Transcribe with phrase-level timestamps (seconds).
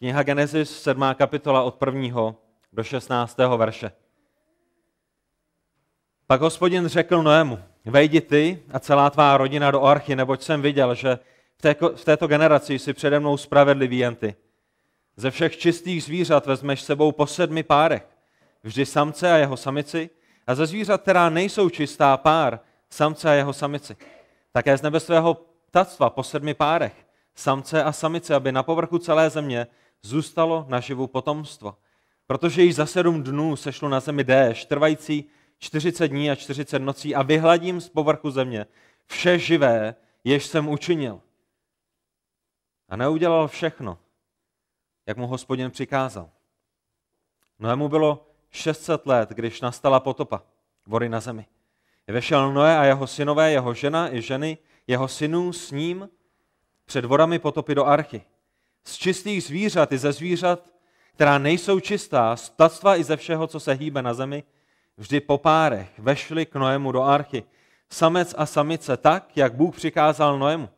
[0.00, 1.14] Kniha Genesis, 7.
[1.14, 2.34] kapitola od 1.
[2.72, 3.38] do 16.
[3.56, 3.92] verše.
[6.26, 10.94] Pak hospodin řekl Noému, vejdi ty a celá tvá rodina do archy, neboť jsem viděl,
[10.94, 11.18] že
[11.56, 14.34] v, té, v této generaci jsi přede mnou spravedlivý jen ty.
[15.16, 18.08] Ze všech čistých zvířat vezmeš sebou po sedmi párech,
[18.62, 20.10] vždy samce a jeho samici,
[20.46, 22.60] a ze zvířat, která nejsou čistá pár,
[22.90, 23.96] samce a jeho samici.
[24.52, 25.34] Také z nebe svého
[25.66, 29.66] ptactva po sedmi párech, samce a samice, aby na povrchu celé země
[30.02, 31.76] zůstalo naživu potomstvo.
[32.26, 35.24] Protože již za sedm dnů sešlo na zemi déšť, trvající
[35.58, 38.66] 40 dní a 40 nocí a vyhladím z povrchu země
[39.06, 41.20] vše živé, jež jsem učinil.
[42.88, 43.98] A neudělal všechno,
[45.06, 46.30] jak mu hospodin přikázal.
[47.58, 50.42] Noému bylo 600 let, když nastala potopa,
[50.86, 51.46] vody na zemi.
[52.06, 56.08] Vešel Noé a jeho synové, jeho žena i ženy, jeho synů s ním
[56.84, 58.22] před vodami potopy do archy.
[58.84, 60.72] Z čistých zvířat i ze zvířat,
[61.14, 64.44] která nejsou čistá, z ptactva i ze všeho, co se hýbe na zemi,
[64.96, 67.44] vždy po párech vešli k Noému do archy.
[67.90, 70.68] Samec a samice tak, jak Bůh přikázal Noému.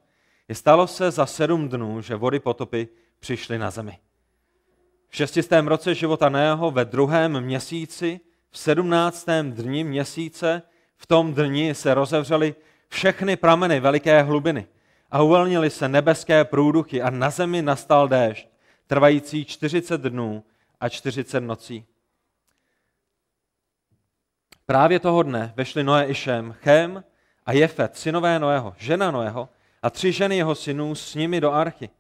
[0.49, 2.89] I stalo se za sedm dnů, že vody potopy
[3.21, 3.99] přišly na zemi.
[5.09, 10.63] V šestistém roce životaNého ve druhém měsíci, v sedmnáctém dni měsíce,
[10.97, 12.55] v tom dni se rozevřely
[12.89, 14.67] všechny prameny veliké hlubiny
[15.13, 18.49] a uvolnily se nebeské průduchy a na zemi nastal déšť,
[18.87, 20.45] trvající 40 dnů
[20.81, 21.85] a 40 nocí.
[24.67, 27.05] Právě toho dne vešli Noé i Šem, Chem
[27.47, 29.49] a Jefet, synové Noého, žena Noého
[29.83, 31.91] a tři ženy jeho synů s nimi do archy.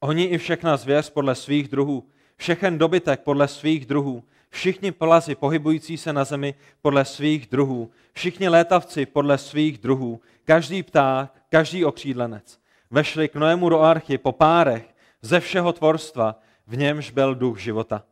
[0.00, 5.96] Oni i všechna zvěř podle svých druhů, všechen dobytek podle svých druhů, všichni plazy pohybující
[5.96, 12.60] se na zemi podle svých druhů, všichni létavci podle svých druhů, každý pták, každý okřídlenec.
[12.90, 18.04] Vešli k Noému do archy po párech ze všeho tvorstva, v němž byl duch života.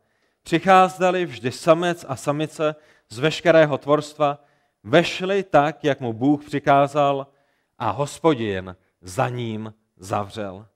[0.43, 2.75] Přicházeli vždy samec a samice
[3.09, 4.43] z veškerého tvorstva,
[4.83, 7.27] vešli tak, jak mu Bůh přikázal
[7.77, 10.67] a hospodin za ním zavřel.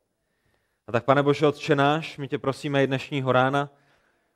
[0.87, 3.69] A tak, pane Bože, Otče náš, my tě prosíme i dnešního rána,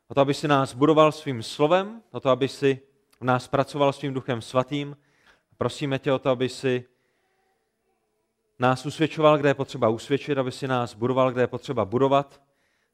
[0.08, 2.80] o to, aby si nás budoval svým slovem, o to, aby si
[3.20, 4.96] v nás pracoval svým duchem svatým.
[5.58, 6.84] Prosíme tě o to, aby si
[8.58, 12.42] nás usvědčoval, kde je potřeba usvědčit, aby si nás budoval, kde je potřeba budovat.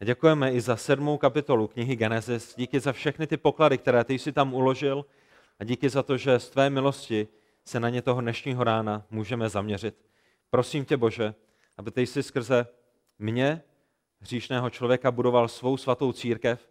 [0.01, 2.55] A děkujeme i za sedmou kapitolu knihy Genesis.
[2.57, 5.05] Díky za všechny ty poklady, které ty jsi tam uložil
[5.59, 7.29] a díky za to, že z tvé milosti
[7.65, 9.95] se na ně toho dnešního rána můžeme zaměřit.
[10.51, 11.35] Prosím tě, Bože,
[11.77, 12.67] aby ty jsi skrze
[13.19, 13.63] mě,
[14.21, 16.69] hříšného člověka, budoval svou svatou církev,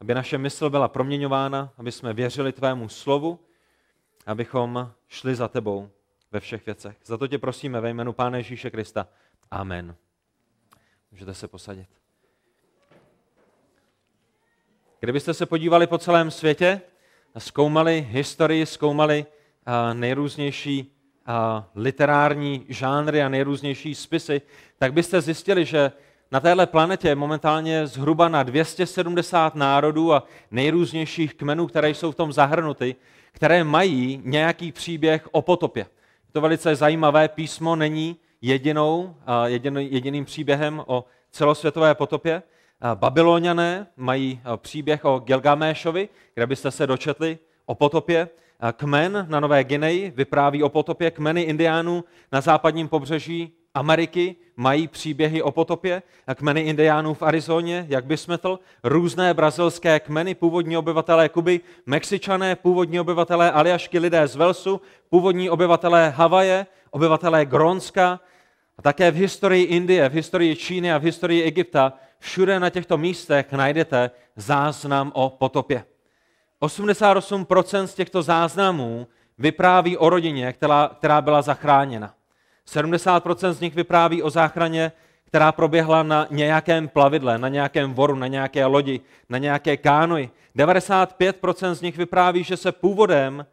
[0.00, 3.40] aby naše mysl byla proměňována, aby jsme věřili tvému slovu,
[4.26, 5.90] abychom šli za tebou
[6.32, 6.96] ve všech věcech.
[7.04, 9.08] Za to tě prosíme ve jménu Pána Ježíše Krista.
[9.50, 9.94] Amen.
[11.12, 11.88] Můžete se posadit.
[15.00, 16.80] Kdybyste se podívali po celém světě
[17.34, 19.26] a zkoumali historii, zkoumali
[19.92, 20.92] nejrůznější
[21.74, 24.42] literární žánry a nejrůznější spisy,
[24.78, 25.92] tak byste zjistili, že
[26.30, 32.16] na téhle planetě je momentálně zhruba na 270 národů a nejrůznějších kmenů, které jsou v
[32.16, 32.96] tom zahrnuty,
[33.32, 35.86] které mají nějaký příběh o potopě.
[36.32, 39.14] To velice zajímavé písmo není jedinou,
[39.78, 42.42] jediným příběhem o celosvětové potopě.
[42.94, 48.28] Babyloniané mají příběh o Gilgamešovi, kde byste se dočetli o potopě.
[48.72, 51.10] Kmen na Nové Gineji vypráví o potopě.
[51.10, 56.02] Kmeny indiánů na západním pobřeží Ameriky mají příběhy o potopě.
[56.34, 63.00] Kmeny indiánů v Arizoně, jak by smetl, různé brazilské kmeny, původní obyvatelé Kuby, Mexičané, původní
[63.00, 64.80] obyvatelé Aljašky, lidé z Velsu,
[65.10, 68.20] původní obyvatelé Havaje, obyvatelé Grónska,
[68.78, 72.98] a také v historii Indie, v historii Číny a v historii Egypta, všude na těchto
[72.98, 75.84] místech najdete záznam o potopě.
[76.62, 79.06] 88% z těchto záznamů
[79.38, 82.14] vypráví o rodině, která, která byla zachráněna.
[82.72, 84.92] 70% z nich vypráví o záchraně,
[85.24, 90.30] která proběhla na nějakém plavidle, na nějakém voru, na nějaké lodi, na nějaké kánoji.
[90.56, 93.46] 95% z nich vypráví, že se původem,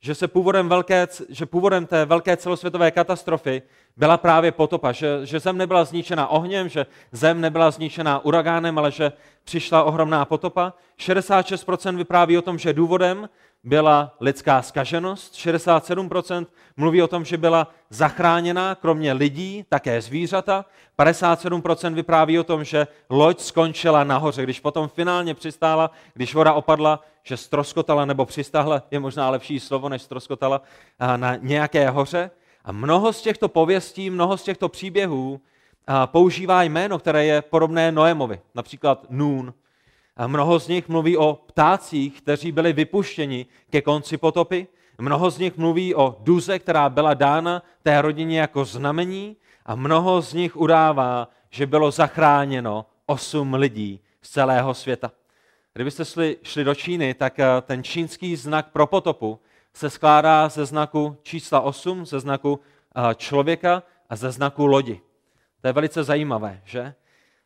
[0.00, 3.62] že se původem, velké, že původem té velké celosvětové katastrofy
[3.96, 8.90] byla právě potopa, že, že zem nebyla zničena ohněm, že zem nebyla zničena uragánem, ale
[8.90, 9.12] že
[9.44, 10.72] přišla ohromná potopa.
[10.98, 13.28] 66% vypráví o tom, že důvodem
[13.64, 20.64] byla lidská skaženost, 67% mluví o tom, že byla zachráněna kromě lidí, také zvířata,
[20.98, 27.00] 57% vypráví o tom, že loď skončila nahoře, když potom finálně přistála, když voda opadla,
[27.22, 30.62] že stroskotala nebo přistáhla, je možná lepší slovo než stroskotala,
[31.16, 32.30] na nějaké hoře.
[32.64, 35.40] A mnoho z těchto pověstí, mnoho z těchto příběhů
[36.06, 39.54] používá jméno, které je podobné Noémovi, například Nun.
[40.16, 44.66] A mnoho z nich mluví o ptácích, kteří byli vypuštěni ke konci potopy.
[44.98, 49.36] Mnoho z nich mluví o duze, která byla dána té rodině jako znamení.
[49.66, 55.12] A mnoho z nich udává, že bylo zachráněno osm lidí z celého světa.
[55.74, 59.40] Kdybyste šli, šli do Číny, tak eh, ten čínský znak pro potopu
[59.74, 62.60] se skládá ze znaku čísla 8, ze znaku
[62.96, 65.00] eh, člověka a ze znaku lodi.
[65.60, 66.94] To je velice zajímavé, že?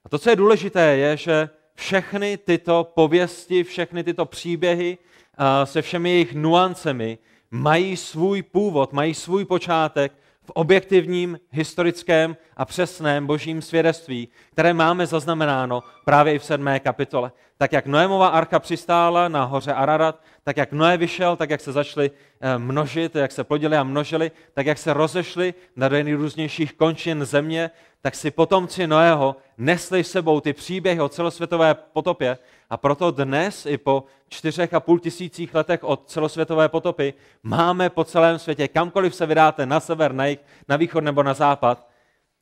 [0.04, 4.98] A to, co je důležité, je, že všechny tyto pověsti, všechny tyto příběhy
[5.38, 7.18] eh, se všemi jejich nuancemi
[7.50, 10.12] mají svůj původ, mají svůj počátek
[10.46, 17.32] v objektivním, historickém a přesném božím svědectví, které máme zaznamenáno právě i v sedmé kapitole.
[17.58, 21.72] Tak jak Noémova archa přistála na hoře Ararat, tak jak Noé vyšel, tak jak se
[21.72, 27.24] začali eh, množit, jak se plodili a množili, tak jak se rozešli na nejrůznějších končin
[27.24, 27.70] země,
[28.06, 32.38] tak si potomci Noého nesli s sebou ty příběhy o celosvětové potopě
[32.70, 38.04] a proto dnes i po čtyřech a půl tisících letech od celosvětové potopy máme po
[38.04, 40.38] celém světě, kamkoliv se vydáte na sever, na, jich,
[40.68, 41.88] na východ nebo na západ,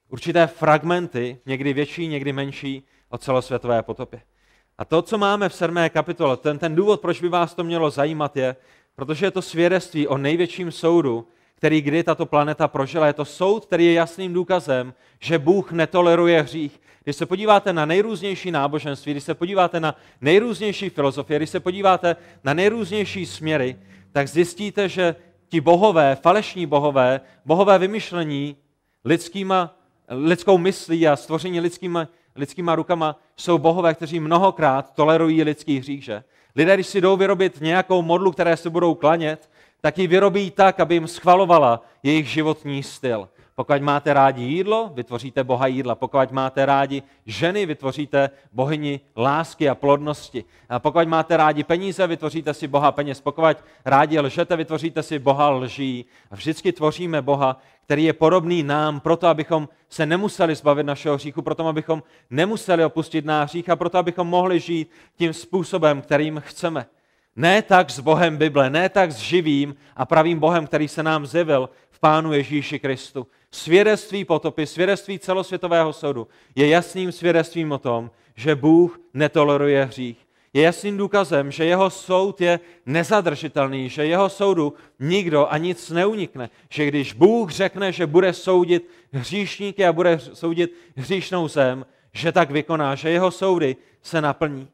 [0.09, 4.21] určité fragmenty, někdy větší, někdy menší, o celosvětové potopě.
[4.79, 7.91] A to, co máme v sedmé kapitole, ten, ten důvod, proč by vás to mělo
[7.91, 8.57] zajímat, je,
[8.95, 13.07] protože je to svědectví o největším soudu, který kdy tato planeta prožila.
[13.07, 16.81] Je to soud, který je jasným důkazem, že Bůh netoleruje hřích.
[17.05, 22.17] Když se podíváte na nejrůznější náboženství, když se podíváte na nejrůznější filozofie, když se podíváte
[22.45, 23.77] na nejrůznější směry,
[24.13, 25.17] tak zjistíte, že
[25.49, 28.57] ti bohové, falešní bohové, bohové vymyšlení
[29.05, 29.79] lidskýma,
[30.09, 36.25] lidskou myslí a stvoření lidskýma, lidskýma rukama jsou bohové, kteří mnohokrát tolerují lidský hřích, že?
[36.57, 39.51] Lidé, když si jdou vyrobit nějakou modlu, které se budou klanět,
[39.85, 43.29] tak ji vyrobí tak, aby jim schvalovala jejich životní styl.
[43.55, 45.95] Pokud máte rádi jídlo, vytvoříte boha jídla.
[45.95, 50.45] Pokud máte rádi ženy, vytvoříte bohyni lásky a plodnosti.
[50.69, 53.21] A pokud máte rádi peníze, vytvoříte si boha peněz.
[53.21, 56.05] Pokud rádi lžete, vytvoříte si boha lží.
[56.31, 61.43] A vždycky tvoříme boha, který je podobný nám, proto abychom se nemuseli zbavit našeho hříchu,
[61.43, 66.87] proto abychom nemuseli opustit náš hřích a proto abychom mohli žít tím způsobem, kterým chceme.
[67.37, 71.27] Ne tak s Bohem Bible, ne tak s živým a pravým Bohem, který se nám
[71.27, 73.27] zjevil v Pánu Ježíši Kristu.
[73.51, 80.27] Svědectví potopy, svědectví celosvětového soudu je jasným svědectvím o tom, že Bůh netoleruje hřích.
[80.53, 86.51] Je jasným důkazem, že jeho soud je nezadržitelný, že jeho soudu nikdo a nic neunikne.
[86.71, 92.51] Že když Bůh řekne, že bude soudit hříšníky a bude soudit hříšnou zem, že tak
[92.51, 94.69] vykoná, že jeho soudy se naplní.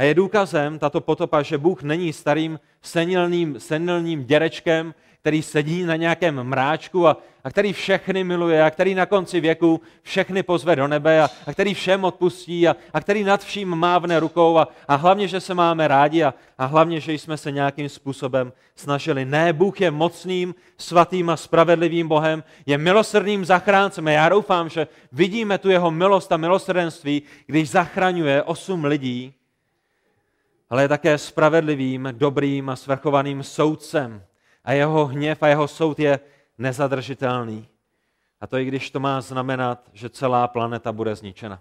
[0.00, 5.96] A je důkazem tato potopa, že Bůh není starým senilným, senilním děrečkem, který sedí na
[5.96, 10.88] nějakém mráčku a, a který všechny miluje a který na konci věku všechny pozve do
[10.88, 14.94] nebe a, a který všem odpustí a, a který nad vším mávne rukou a, a
[14.94, 19.24] hlavně, že se máme rádi a, a hlavně, že jsme se nějakým způsobem snažili.
[19.24, 24.86] Ne, Bůh je mocným, svatým a spravedlivým Bohem, je milosrdným zachráncem a já doufám, že
[25.12, 29.34] vidíme tu jeho milost a milosrdenství, když zachraňuje osm lidí,
[30.70, 34.22] ale je také spravedlivým, dobrým a svrchovaným soudcem.
[34.64, 36.20] A jeho hněv a jeho soud je
[36.58, 37.68] nezadržitelný.
[38.40, 41.60] A to i když to má znamenat, že celá planeta bude zničena.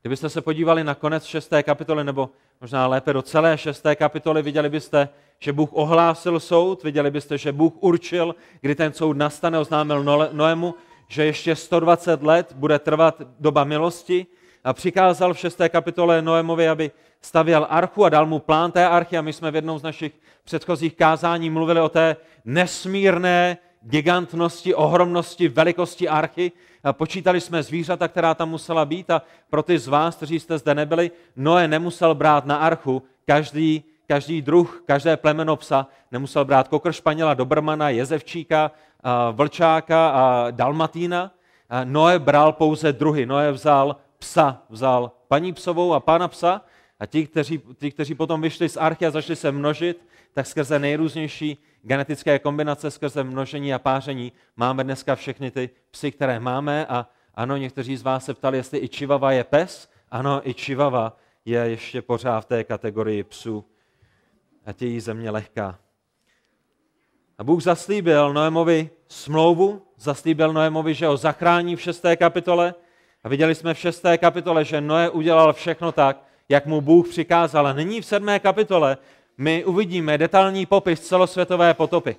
[0.00, 2.30] Kdybyste se podívali na konec šesté kapitoly, nebo
[2.60, 5.08] možná lépe do celé šesté kapitoly, viděli byste,
[5.38, 10.74] že Bůh ohlásil soud, viděli byste, že Bůh určil, kdy ten soud nastane, oznámil Noému,
[11.08, 14.26] že ještě 120 let bude trvat doba milosti
[14.64, 16.90] a přikázal v šesté kapitole Noémovi, aby
[17.20, 20.12] stavěl archu a dal mu plán té archy a my jsme v jednom z našich
[20.44, 26.52] předchozích kázání mluvili o té nesmírné gigantnosti, ohromnosti, velikosti archy.
[26.84, 30.58] A počítali jsme zvířata, která tam musela být a pro ty z vás, kteří jste
[30.58, 36.68] zde nebyli, Noé nemusel brát na archu každý, každý druh, každé plemeno psa, nemusel brát
[36.68, 38.70] kokr španěla, dobrmana, jezevčíka,
[39.32, 41.30] vlčáka a dalmatína.
[41.84, 43.26] Noé bral pouze druhy.
[43.26, 46.62] Noé vzal psa, vzal paní psovou a pána psa
[47.00, 50.78] a ti, kteří, ti, kteří potom vyšli z archy a začali se množit, tak skrze
[50.78, 56.86] nejrůznější genetické kombinace, skrze množení a páření máme dneska všechny ty psy, které máme.
[56.86, 59.90] A ano, někteří z vás se ptali, jestli i čivava je pes.
[60.10, 63.64] Ano, i čivava je ještě pořád v té kategorii psů.
[64.66, 65.78] A tějí země lehká.
[67.38, 72.74] A Bůh zaslíbil Noémovi smlouvu, zaslíbil Noémovi, že ho zachrání v šesté kapitole.
[73.24, 77.66] A viděli jsme v šesté kapitole, že Noé udělal všechno tak, jak mu Bůh přikázal.
[77.66, 78.96] A nyní v sedmé kapitole
[79.38, 82.16] my uvidíme detailní popis celosvětové potopy.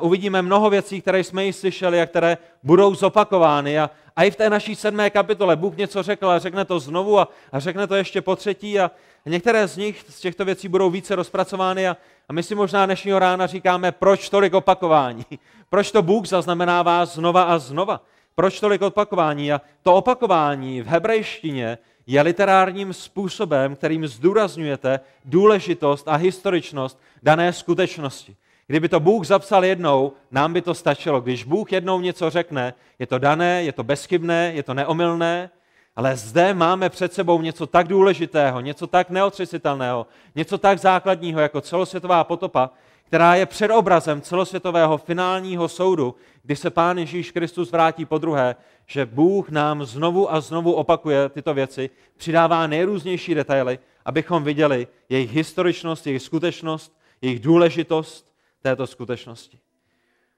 [0.00, 3.78] uvidíme mnoho věcí, které jsme již slyšeli a které budou zopakovány.
[3.78, 7.18] A, a i v té naší sedmé kapitole Bůh něco řekl a řekne to znovu
[7.18, 8.80] a, a řekne to ještě po třetí.
[8.80, 8.90] A
[9.26, 11.96] některé z nich, z těchto věcí budou více rozpracovány a,
[12.28, 15.24] a my si možná dnešního rána říkáme, proč tolik opakování?
[15.70, 18.00] Proč to Bůh zaznamenává znova a znova?
[18.38, 19.52] Proč tolik opakování?
[19.52, 28.36] A to opakování v hebrejštině je literárním způsobem, kterým zdůrazňujete důležitost a historičnost dané skutečnosti.
[28.66, 31.20] Kdyby to Bůh zapsal jednou, nám by to stačilo.
[31.20, 35.50] Když Bůh jednou něco řekne, je to dané, je to bezchybné, je to neomylné,
[35.96, 41.60] ale zde máme před sebou něco tak důležitého, něco tak neotřesitelného, něco tak základního jako
[41.60, 42.70] celosvětová potopa,
[43.08, 49.06] která je předobrazem celosvětového finálního soudu, kdy se Pán Ježíš Kristus vrátí po druhé, že
[49.06, 56.06] Bůh nám znovu a znovu opakuje tyto věci, přidává nejrůznější detaily, abychom viděli jejich historičnost,
[56.06, 59.58] jejich skutečnost, jejich důležitost této skutečnosti.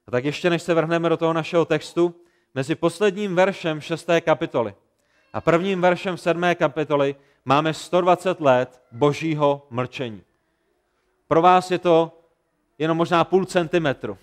[0.06, 2.14] A tak ještě než se vrhneme do toho našeho textu,
[2.54, 4.08] mezi posledním veršem 6.
[4.20, 4.74] kapitoly
[5.32, 6.42] a prvním veršem 7.
[6.54, 10.22] kapitoly máme 120 let božího mlčení.
[11.28, 12.19] Pro vás je to
[12.80, 14.18] jenom možná půl centimetru.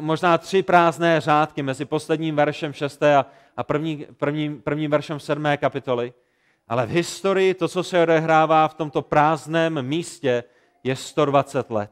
[0.00, 3.02] Možná tři prázdné řádky mezi posledním veršem 6.
[3.02, 3.26] a,
[3.56, 5.44] a první, prvním, prvním veršem 7.
[5.56, 6.12] kapitoly.
[6.68, 10.44] Ale v historii to, co se odehrává v tomto prázdném místě,
[10.84, 11.90] je 120 let.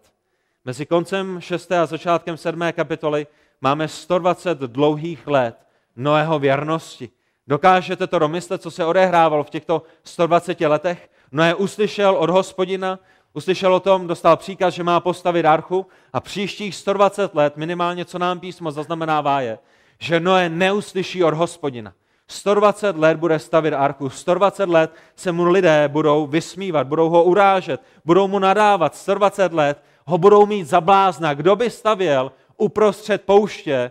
[0.64, 1.72] Mezi koncem 6.
[1.72, 2.60] a začátkem 7.
[2.72, 3.26] kapitoly
[3.60, 7.10] máme 120 dlouhých let Noého věrnosti.
[7.46, 11.10] Dokážete to domyslet, co se odehrávalo v těchto 120 letech?
[11.32, 12.98] Noé uslyšel od hospodina,
[13.34, 18.18] uslyšel o tom, dostal příkaz, že má postavit archu a příštích 120 let, minimálně co
[18.18, 19.58] nám písmo zaznamenává je,
[19.98, 21.92] že Noé neuslyší od hospodina.
[22.28, 27.82] 120 let bude stavit archu, 120 let se mu lidé budou vysmívat, budou ho urážet,
[28.04, 31.34] budou mu nadávat, 120 let ho budou mít za blázna.
[31.34, 33.90] Kdo by stavěl uprostřed pouště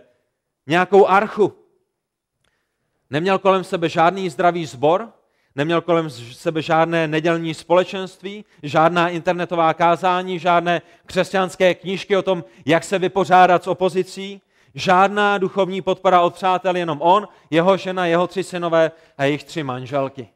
[0.66, 1.52] nějakou archu?
[3.10, 5.12] Neměl kolem sebe žádný zdravý zbor,
[5.56, 12.84] neměl kolem sebe žádné nedělní společenství, žádná internetová kázání, žádné křesťanské knížky o tom, jak
[12.84, 14.40] se vypořádat s opozicí,
[14.74, 19.62] žádná duchovní podpora od přátel, jenom on, jeho žena, jeho tři synové a jejich tři
[19.62, 20.28] manželky.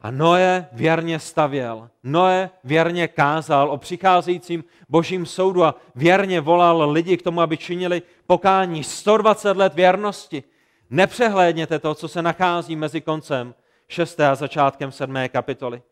[0.00, 7.16] A Noé věrně stavěl, Noé věrně kázal o přicházejícím božím soudu a věrně volal lidi
[7.16, 10.44] k tomu, aby činili pokání 120 let věrnosti.
[10.90, 13.54] Nepřehlédněte to, co se nachází mezi koncem
[13.88, 14.20] 6.
[14.20, 15.16] a začátkem 7.
[15.28, 15.82] kapitoly.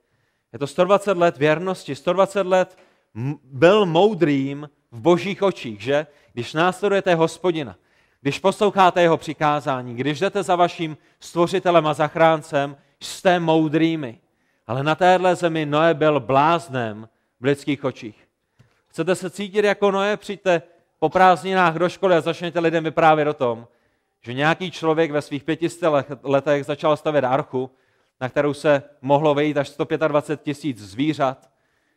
[0.53, 2.79] Je to 120 let věrnosti, 120 let
[3.45, 6.07] byl moudrým v božích očích, že?
[6.33, 7.77] Když následujete hospodina,
[8.21, 14.21] když posloucháte jeho přikázání, když jdete za vaším stvořitelem a zachráncem, jste moudrými.
[14.67, 17.09] Ale na téhle zemi Noé byl bláznem
[17.41, 18.29] v lidských očích.
[18.89, 20.17] Chcete se cítit jako Noé?
[20.17, 20.63] Přijďte
[20.99, 23.69] po prázdninách do školy a začněte lidem vyprávět o tom,
[24.23, 25.87] že nějaký člověk ve svých pětistě
[26.23, 27.71] letech začal stavět archu,
[28.21, 31.51] na kterou se mohlo vejít až 125 tisíc zvířat.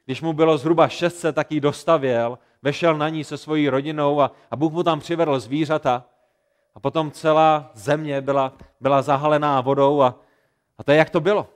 [0.05, 4.31] Když mu bylo zhruba 600, tak ji dostavěl, vešel na ní se svojí rodinou a,
[4.51, 6.05] a Bůh mu tam přivedl zvířata.
[6.75, 10.15] A potom celá země byla, byla zahalená vodou a,
[10.77, 11.47] a to je, jak to bylo.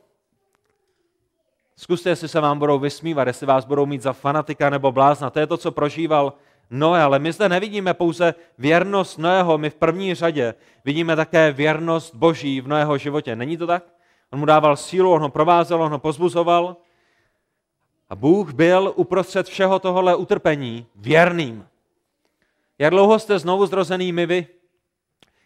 [1.76, 5.30] Zkuste, jestli se vám budou vysmívat, jestli vás budou mít za fanatika nebo blázna.
[5.30, 6.34] To je to, co prožíval
[6.70, 10.54] Noé, ale my zde nevidíme pouze věrnost Noého, my v první řadě
[10.86, 13.36] vidíme také věrnost Boží v Noého životě.
[13.36, 13.84] Není to tak?
[14.34, 16.78] On mu dával sílu, on ho provázel, on ho pozbuzoval.
[18.10, 21.68] A Bůh byl uprostřed všeho tohohle utrpení věrným.
[22.80, 24.48] Jak dlouho jste znovu zrozenými vy?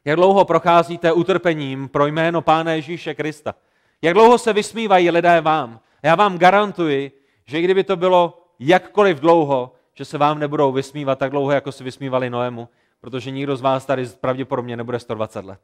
[0.06, 3.56] Jak dlouho procházíte utrpením pro jméno Pána Ježíše Krista?
[4.02, 5.80] Jak dlouho se vysmívají lidé vám?
[6.04, 7.12] Já vám garantuji,
[7.46, 11.84] že kdyby to bylo jakkoliv dlouho, že se vám nebudou vysmívat tak dlouho, jako se
[11.84, 12.70] vysmívali Noému,
[13.02, 15.60] protože nikdo z vás tady pravděpodobně nebude 120 let.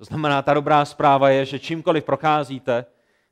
[0.00, 2.84] To znamená, ta dobrá zpráva je, že čímkoliv procházíte,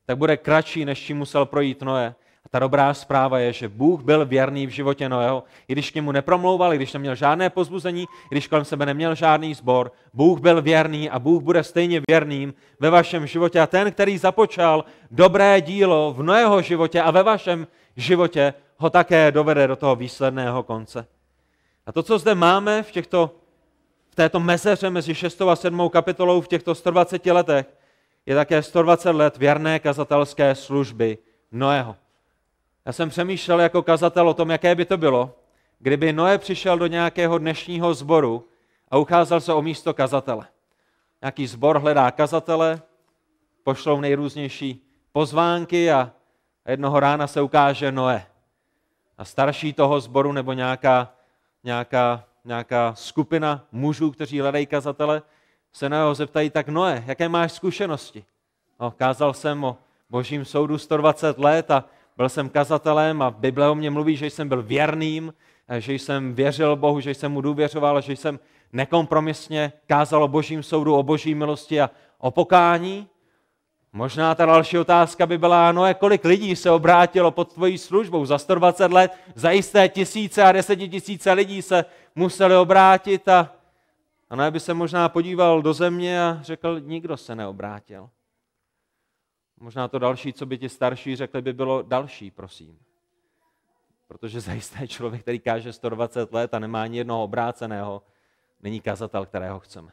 [0.05, 2.15] tak bude kratší, než čím musel projít Noé.
[2.45, 5.95] A ta dobrá zpráva je, že Bůh byl věrný v životě Noého, i když k
[5.95, 9.91] němu nepromlouval, i když neměl žádné pozbuzení, i když kolem sebe neměl žádný sbor.
[10.13, 13.59] Bůh byl věrný a Bůh bude stejně věrným ve vašem životě.
[13.59, 19.31] A ten, který započal dobré dílo v Noého životě a ve vašem životě, ho také
[19.31, 21.07] dovede do toho výsledného konce.
[21.85, 23.31] A to, co zde máme v, těchto,
[24.19, 25.41] této mezeře mezi 6.
[25.41, 25.89] a 7.
[25.89, 27.65] kapitolou v těchto 120 letech,
[28.25, 31.17] je také 120 let věrné kazatelské služby
[31.51, 31.95] Noého.
[32.85, 35.35] Já jsem přemýšlel jako kazatel o tom, jaké by to bylo,
[35.79, 38.47] kdyby Noé přišel do nějakého dnešního sboru
[38.91, 40.47] a ucházel se o místo kazatele.
[41.21, 42.81] Nějaký sbor hledá kazatele,
[43.63, 46.11] pošlou nejrůznější pozvánky a
[46.67, 48.25] jednoho rána se ukáže Noé.
[49.17, 51.13] A starší toho sboru nebo nějaká,
[51.63, 55.21] nějaká nějaká skupina mužů, kteří hledají kazatele,
[55.73, 58.25] se na jeho zeptají, tak Noé, jaké máš zkušenosti?
[58.79, 59.77] No, kázal jsem o
[60.09, 61.85] božím soudu 120 let a
[62.17, 65.33] byl jsem kazatelem a Bible o mě mluví, že jsem byl věrným,
[65.77, 68.39] že jsem věřil Bohu, že jsem mu důvěřoval, že jsem
[68.73, 73.07] nekompromisně kázal o božím soudu, o boží milosti a o pokání.
[73.93, 78.37] Možná ta další otázka by byla, no kolik lidí se obrátilo pod tvojí službou za
[78.37, 83.55] 120 let, za jisté tisíce a desetitisíce lidí se museli obrátit a,
[84.29, 88.09] a ne by se možná podíval do země a řekl, nikdo se neobrátil.
[89.59, 92.79] Možná to další, co by ti starší řekli, by bylo další, prosím.
[94.07, 98.03] Protože zajisté člověk, který káže 120 let a nemá ani jednoho obráceného,
[98.61, 99.91] není kazatel, kterého chceme.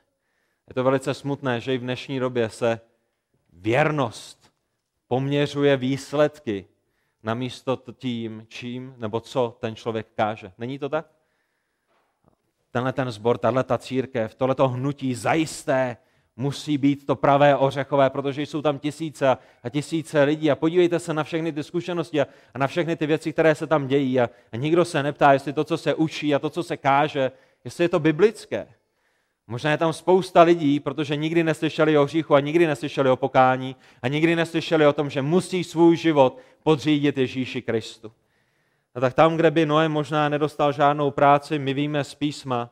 [0.69, 2.81] Je to velice smutné, že i v dnešní době se
[3.53, 4.53] věrnost
[5.09, 6.67] poměřuje výsledky
[7.23, 10.53] namísto tím, čím nebo co ten člověk káže.
[10.59, 11.16] Není to tak?
[12.77, 15.97] Tenhle ten zbor, tahle ta církev, tohleto hnutí zajisté
[16.37, 20.51] musí být to pravé ořechové, protože jsou tam tisíce a tisíce lidí.
[20.51, 22.27] A podívejte se na všechny ty zkušenosti a,
[22.59, 24.21] na všechny ty věci, které se tam dějí.
[24.21, 27.33] A, a nikdo se neptá, jestli to, co se učí a to, co se káže,
[27.65, 28.69] jestli je to biblické.
[29.47, 33.77] Možná je tam spousta lidí, protože nikdy neslyšeli o hříchu a nikdy neslyšeli o pokání
[34.03, 38.13] a nikdy neslyšeli o tom, že musí svůj život podřídit Ježíši Kristu.
[38.97, 42.71] A tak tam, kde by Noé možná nedostal žádnou práci, my víme z písma,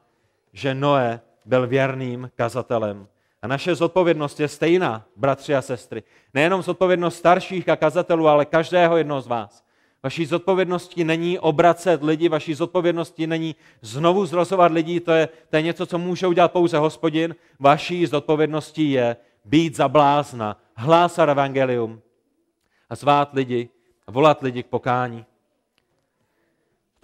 [0.53, 3.07] že Noé byl věrným kazatelem.
[3.43, 6.03] A naše zodpovědnost je stejná, bratři a sestry.
[6.35, 9.65] Nejenom zodpovědnost starších a kazatelů, ale každého jednoho z vás.
[10.03, 15.63] Vaší zodpovědností není obracet lidi, vaší zodpovědností není znovu zrozovat lidi, to je, to je
[15.63, 17.35] něco, co může udělat pouze hospodin.
[17.61, 22.01] Vaší zodpovědností je být za blázna, hlásat evangelium
[22.91, 23.69] a zvát lidi,
[24.07, 25.25] volat lidi k pokání.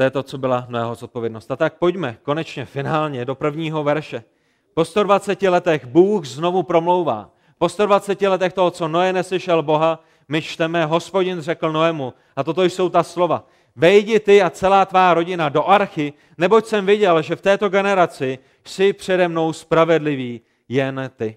[0.00, 1.50] To je to, co byla mého zodpovědnost.
[1.50, 4.24] A tak pojďme konečně finálně do prvního verše.
[4.74, 7.30] Po 120 letech Bůh znovu promlouvá.
[7.58, 12.64] Po 120 letech toho, co Noé neslyšel Boha, my čteme, hospodin řekl Noému, a toto
[12.64, 13.46] jsou ta slova,
[13.76, 18.38] vejdi ty a celá tvá rodina do archy, neboť jsem viděl, že v této generaci
[18.64, 21.36] jsi přede mnou spravedlivý jen ty.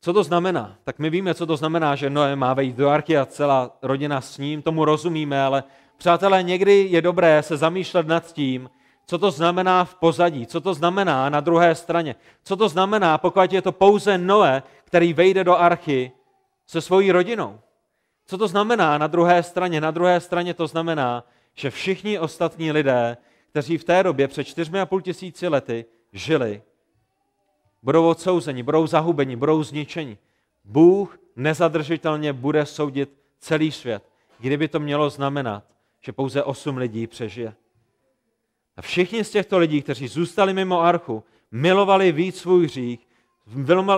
[0.00, 0.76] Co to znamená?
[0.84, 4.20] Tak my víme, co to znamená, že Noé má vejít do archy a celá rodina
[4.20, 5.64] s ním, tomu rozumíme, ale
[5.96, 8.70] přátelé, někdy je dobré se zamýšlet nad tím,
[9.06, 13.52] co to znamená v pozadí, co to znamená na druhé straně, co to znamená, pokud
[13.52, 16.12] je to pouze Noé, který vejde do archy
[16.66, 17.60] se svojí rodinou.
[18.26, 19.80] Co to znamená na druhé straně?
[19.80, 23.16] Na druhé straně to znamená, že všichni ostatní lidé,
[23.50, 26.62] kteří v té době před čtyřmi a půl tisíci lety žili,
[27.82, 30.18] budou odsouzeni, budou zahubeni, budou zničeni.
[30.64, 34.02] Bůh nezadržitelně bude soudit celý svět,
[34.38, 35.64] kdyby to mělo znamenat,
[36.00, 37.54] že pouze osm lidí přežije.
[38.76, 43.08] A všichni z těchto lidí, kteří zůstali mimo archu, milovali víc svůj hřích,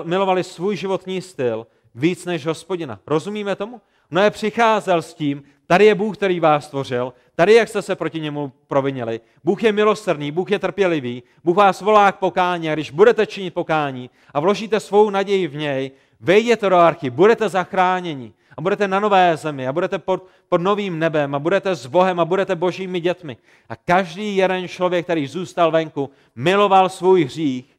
[0.04, 3.00] milovali svůj životní styl víc než hospodina.
[3.06, 3.80] Rozumíme tomu?
[4.10, 7.96] No je přicházel s tím, tady je Bůh, který vás stvořil, tady jak jste se
[7.96, 9.20] proti němu provinili.
[9.44, 13.54] Bůh je milosrdný, Bůh je trpělivý, Bůh vás volá k pokání a když budete činit
[13.54, 19.00] pokání a vložíte svou naději v něj, vejděte do archy, budete zachráněni a budete na
[19.00, 23.00] nové zemi a budete pod, pod novým nebem a budete s Bohem a budete božími
[23.00, 23.36] dětmi.
[23.68, 27.78] A každý jeden člověk, který zůstal venku, miloval svůj hřích,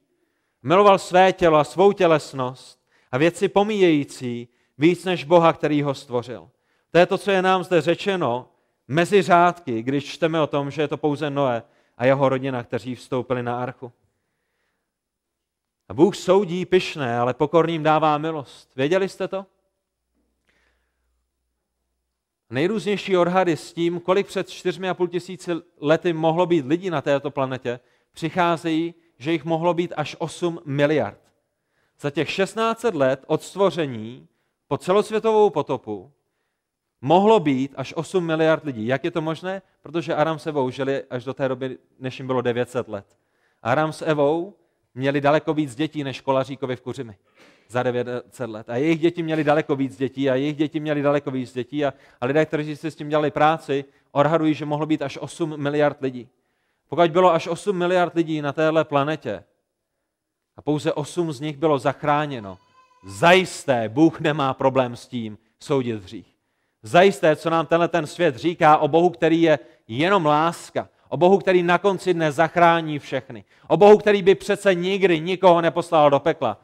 [0.63, 2.79] miloval své tělo a svou tělesnost
[3.11, 6.49] a věci pomíjející víc než Boha, který ho stvořil.
[6.91, 8.47] To je to, co je nám zde řečeno
[8.87, 11.63] mezi řádky, když čteme o tom, že je to pouze Noé
[11.97, 13.91] a jeho rodina, kteří vstoupili na archu.
[15.89, 18.75] A Bůh soudí pyšné, ale pokorným dává milost.
[18.75, 19.45] Věděli jste to?
[22.49, 27.79] Nejrůznější odhady s tím, kolik před 4,5 tisíci lety mohlo být lidí na této planetě,
[28.13, 31.19] přicházejí, že jich mohlo být až 8 miliard.
[31.99, 34.27] Za těch 16 let od stvoření
[34.67, 36.11] po celosvětovou potopu
[37.01, 38.87] mohlo být až 8 miliard lidí.
[38.87, 39.61] Jak je to možné?
[39.81, 43.05] Protože Aram s Evou žili až do té doby, než jim bylo 900 let.
[43.61, 44.53] Aram s Evou
[44.95, 47.15] měli daleko víc dětí než Kolaříkovi v Kuřimi
[47.69, 48.69] za 900 let.
[48.69, 51.93] A jejich děti měli daleko víc dětí a jejich děti měli daleko víc dětí a,
[52.21, 55.97] a lidé, kteří si s tím dělali práci, odhadují, že mohlo být až 8 miliard
[56.01, 56.29] lidí.
[56.89, 59.43] Pokud bylo až 8 miliard lidí na téhle planetě
[60.57, 62.57] a pouze 8 z nich bylo zachráněno,
[63.05, 66.35] zajisté Bůh nemá problém s tím soudit hřích.
[66.83, 71.37] Zajisté, co nám tenhle ten svět říká o Bohu, který je jenom láska, o Bohu,
[71.37, 76.19] který na konci dne zachrání všechny, o Bohu, který by přece nikdy nikoho neposlal do
[76.19, 76.57] pekla,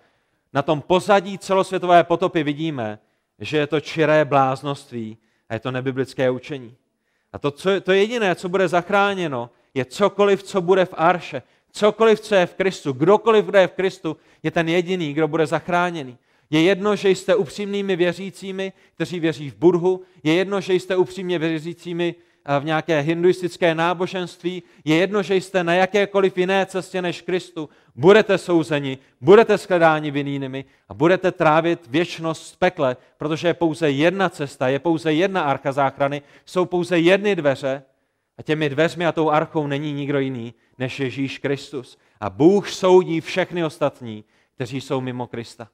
[0.56, 3.00] na tom pozadí celosvětové potopy vidíme,
[3.40, 5.18] že je to čiré bláznoství
[5.50, 6.76] a je to nebiblické učení.
[7.34, 11.42] A to, co, to jediné, co bude zachráněno, je cokoliv, co bude v Arše,
[11.72, 15.46] cokoliv, co je v Kristu, kdokoliv, kdo je v Kristu, je ten jediný, kdo bude
[15.46, 16.18] zachráněný.
[16.50, 21.40] Je jedno, že jste upřímnými věřícími, kteří věří v Budhu, je jedno, že jste upřímně
[21.40, 22.16] věřícími
[22.60, 28.38] v nějaké hinduistické náboženství, je jedno, že jste na jakékoliv jiné cestě než Kristu, budete
[28.38, 34.68] souzeni, budete shledáni vinnými a budete trávit věčnost v pekle, protože je pouze jedna cesta,
[34.68, 37.84] je pouze jedna archa záchrany, jsou pouze jedny dveře
[38.38, 41.98] a těmi dveřmi a tou archou není nikdo jiný než Ježíš Kristus.
[42.20, 44.24] A Bůh soudí všechny ostatní,
[44.56, 45.68] kteří jsou mimo Krista.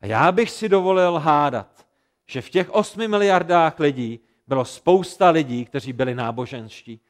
[0.00, 1.86] A já bych si dovolil hádat,
[2.26, 7.00] že v těch 8 miliardách lidí bylo spousta lidí, kteří byli náboženští.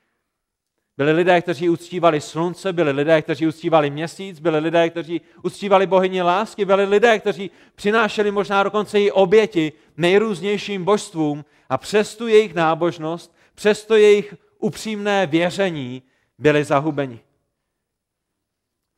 [1.03, 6.23] Byli lidé, kteří uctívali slunce, byli lidé, kteří uctívali měsíc, byli lidé, kteří uctívali bohyni
[6.23, 12.55] lásky, byli lidé, kteří přinášeli možná dokonce i oběti nejrůznějším božstvům a přes tu jejich
[12.55, 16.03] nábožnost, přes to jejich upřímné věření
[16.39, 17.21] byli zahubeni.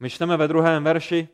[0.00, 1.28] My čteme ve druhém verši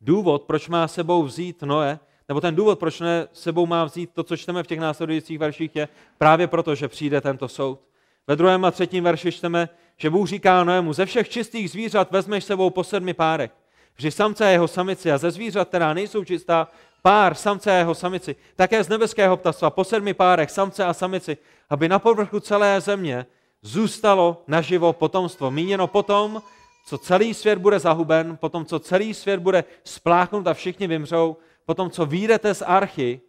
[0.00, 1.98] důvod, proč má sebou vzít Noe,
[2.28, 5.76] nebo ten důvod, proč ne sebou má vzít to, co čteme v těch následujících verších,
[5.76, 7.80] je právě proto, že přijde tento soud.
[8.26, 12.44] Ve druhém a třetím verši čteme, že Bůh říká Noému, ze všech čistých zvířat vezmeš
[12.44, 13.50] sebou po sedmi párech.
[13.96, 16.68] Vždy samce a jeho samici a ze zvířat, která nejsou čistá,
[17.02, 18.36] pár, samce a jeho samici.
[18.56, 21.36] Také z nebeského ptactva po sedmi párech, samce a samici,
[21.70, 23.26] aby na povrchu celé země
[23.62, 25.50] zůstalo naživo potomstvo.
[25.50, 26.42] Míněno potom,
[26.86, 31.90] co celý svět bude zahuben, potom, co celý svět bude spláchnut a všichni vymřou, potom,
[31.90, 33.20] co výjdete z archy,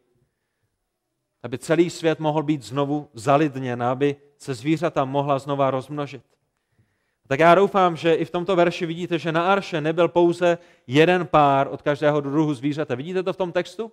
[1.43, 6.21] aby celý svět mohl být znovu zalidněn, aby se zvířata mohla znova rozmnožit.
[7.27, 11.27] Tak já doufám, že i v tomto verši vidíte, že na arše nebyl pouze jeden
[11.27, 12.95] pár od každého druhu zvířete.
[12.95, 13.91] Vidíte to v tom textu?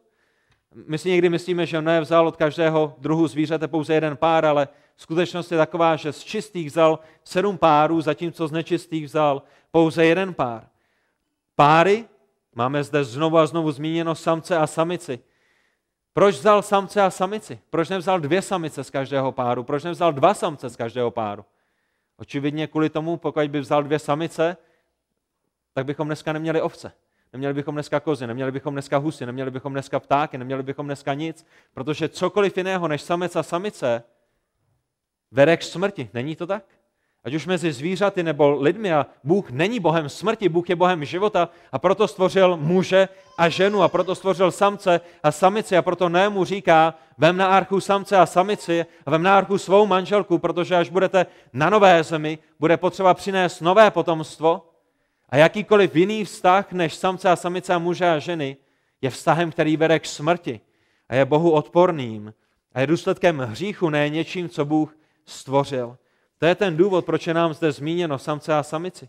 [0.86, 4.68] My si někdy myslíme, že Noé vzal od každého druhu zvířete pouze jeden pár, ale
[4.96, 10.34] skutečnost je taková, že z čistých vzal sedm párů, zatímco z nečistých vzal pouze jeden
[10.34, 10.66] pár.
[11.56, 12.04] Páry,
[12.54, 15.18] máme zde znovu a znovu zmíněno samce a samici.
[16.14, 17.60] Proč vzal samce a samici?
[17.70, 19.64] Proč nevzal dvě samice z každého páru?
[19.64, 21.44] Proč nevzal dva samce z každého páru?
[22.16, 24.56] Očividně kvůli tomu, pokud by vzal dvě samice,
[25.72, 26.92] tak bychom dneska neměli ovce.
[27.32, 31.14] Neměli bychom dneska kozy, neměli bychom dneska husy, neměli bychom dneska ptáky, neměli bychom dneska
[31.14, 34.02] nic, protože cokoliv jiného než samec a samice
[35.30, 36.10] vede k smrti.
[36.14, 36.64] Není to tak?
[37.24, 38.92] Ať už mezi zvířaty nebo lidmi.
[38.92, 43.08] A Bůh není Bohem smrti, Bůh je Bohem života a proto stvořil muže
[43.38, 47.80] a ženu a proto stvořil samce a samici a proto Nému říká, vem na archu
[47.80, 52.38] samce a samici a vem na archu svou manželku, protože až budete na nové zemi,
[52.60, 54.70] bude potřeba přinést nové potomstvo
[55.28, 58.56] a jakýkoliv jiný vztah než samce a samice a muže a ženy
[59.02, 60.60] je vztahem, který vede k smrti
[61.08, 62.34] a je Bohu odporným
[62.72, 65.96] a je důsledkem hříchu, ne něčím, co Bůh stvořil.
[66.38, 69.08] To je ten důvod, proč je nám zde zmíněno samce a samici.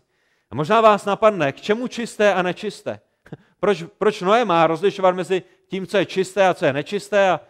[0.50, 3.00] A možná vás napadne, k čemu čisté a nečisté?
[3.60, 7.40] Proč, proč Noé má rozlišovat mezi tím, co je čisté a co je nečisté a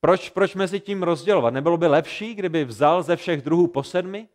[0.00, 1.54] proč, proč mezi tím rozdělovat?
[1.54, 4.28] Nebylo by lepší, kdyby vzal ze všech druhů po sedmi?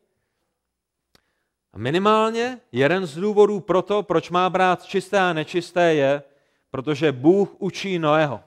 [1.74, 6.24] A minimálně jeden z důvodů pro to, proč má brát čisté a nečisté, je,
[6.72, 8.42] protože Bůh učí Noého.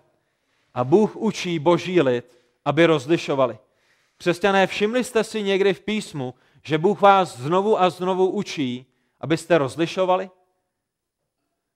[0.75, 3.59] A Bůh učí boží lid, aby rozlišovali.
[4.21, 8.87] Křesťané, všimli jste si někdy v písmu, že Bůh vás znovu a znovu učí,
[9.21, 10.31] abyste rozlišovali?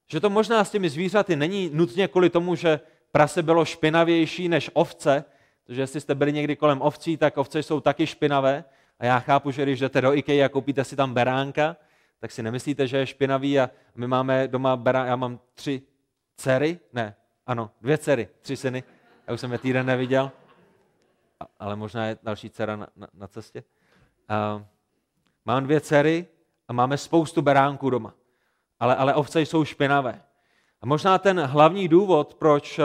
[0.07, 2.79] Že to možná s těmi zvířaty není nutně kvůli tomu, že
[3.11, 5.25] prase bylo špinavější než ovce,
[5.65, 8.63] protože jestli jste byli někdy kolem ovcí, tak ovce jsou taky špinavé.
[8.99, 11.75] A já chápu, že když jdete do IKEA a koupíte si tam beránka,
[12.19, 15.81] tak si nemyslíte, že je špinavý a my máme doma beránka, já mám tři
[16.35, 17.15] dcery, ne,
[17.47, 18.83] ano, dvě dcery, tři syny,
[19.27, 20.31] já už jsem je týden neviděl
[21.59, 23.63] ale možná je další dcera na, na, na cestě.
[24.55, 24.61] Uh,
[25.45, 26.27] mám dvě dcery
[26.67, 28.13] a máme spoustu beránků doma,
[28.79, 30.21] ale, ale ovce jsou špinavé.
[30.81, 32.83] A možná ten hlavní důvod, proč eh,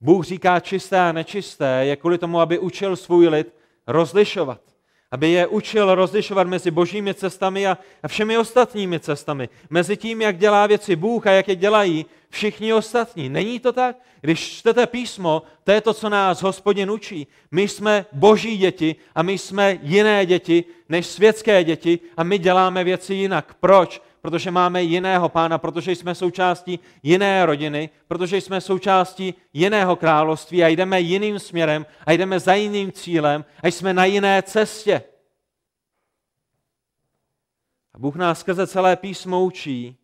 [0.00, 3.54] Bůh říká čisté a nečisté, je kvůli tomu, aby učil svůj lid
[3.86, 4.75] rozlišovat
[5.16, 9.48] aby je učil rozlišovat mezi božími cestami a, všemi ostatními cestami.
[9.70, 13.28] Mezi tím, jak dělá věci Bůh a jak je dělají všichni ostatní.
[13.28, 13.96] Není to tak?
[14.20, 17.26] Když čtete písmo, to je to, co nás hospodin učí.
[17.50, 22.84] My jsme boží děti a my jsme jiné děti než světské děti a my děláme
[22.84, 23.54] věci jinak.
[23.60, 24.02] Proč?
[24.26, 30.68] Protože máme jiného pána, protože jsme součástí jiné rodiny, protože jsme součástí jiného království a
[30.68, 35.02] jdeme jiným směrem a jdeme za jiným cílem a jsme na jiné cestě.
[37.94, 39.96] A Bůh nás skrze celé písmo učí,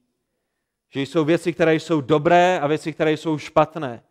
[0.90, 4.02] že jsou věci, které jsou dobré a věci, které jsou špatné.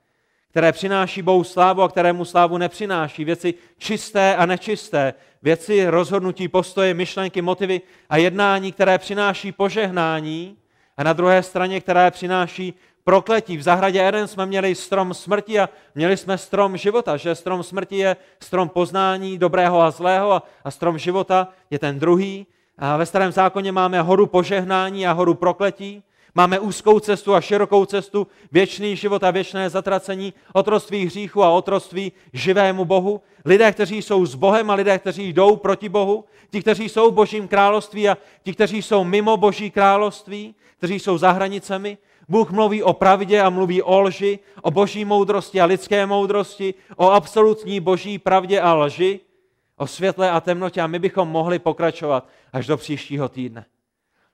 [0.52, 6.94] Které přináší Bohu slávu a kterému slávu nepřináší, věci čisté a nečisté, věci rozhodnutí, postoje,
[6.94, 10.58] myšlenky, motivy a jednání, které přináší požehnání
[10.98, 13.58] a na druhé straně, které přináší prokletí.
[13.58, 17.98] V zahradě Eden jsme měli strom smrti a měli jsme strom života, že strom smrti
[17.98, 22.48] je strom poznání dobrého a zlého a, strom života je ten druhý.
[22.78, 26.04] A ve starém zákoně máme horu požehnání a horu prokletí.
[26.36, 32.12] Máme úzkou cestu a širokou cestu, věčný život a věčné zatracení, otroství hříchu a otroství
[32.34, 33.22] živému Bohu.
[33.46, 36.26] Lidé, kteří jsou s Bohem a lidé, kteří jdou proti Bohu.
[36.52, 41.17] Ti, kteří jsou v Božím království a ti, kteří jsou mimo Boží království, kteří jsou
[41.17, 41.98] za hranicemi.
[42.30, 47.12] Bůh mluví o pravdě a mluví o lži, o boží moudrosti a lidské moudrosti, o
[47.12, 49.20] absolutní boží pravdě a lži,
[49.78, 53.65] o světle a temnotě a my bychom mohli pokračovat až do příštího týdne.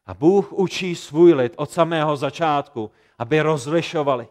[0.08, 4.28] A Bůh učí svůj lid od samého začátku, aby rozlišovali.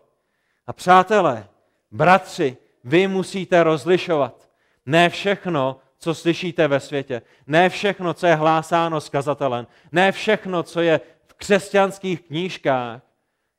[0.67, 1.49] A přátelé,
[1.91, 4.49] bratři, vy musíte rozlišovat.
[4.87, 10.63] Ne všechno, co slyšíte ve světě, ne všechno, co je hlásáno s kazatelem, ne všechno,
[10.63, 13.03] co je v křesťanských knížkách,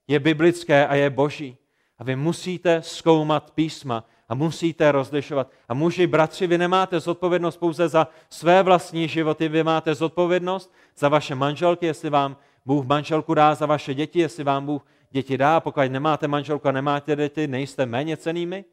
[0.07, 1.57] je biblické a je boží.
[1.99, 5.51] A vy musíte zkoumat písma a musíte rozlišovat.
[5.69, 11.09] A muži, bratři, vy nemáte zodpovědnost pouze za své vlastní životy, vy máte zodpovědnost za
[11.09, 15.59] vaše manželky, jestli vám Bůh manželku dá za vaše děti, jestli vám Bůh děti dá.
[15.59, 18.65] Pokud nemáte manželku a nemáte děti, nejste méně cenými.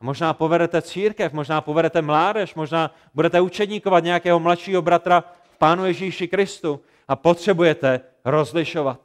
[0.00, 5.86] A možná povedete církev, možná povedete mládež, možná budete učedníkovat nějakého mladšího bratra v Pánu
[5.86, 9.00] Ježíši Kristu a potřebujete rozlišovat.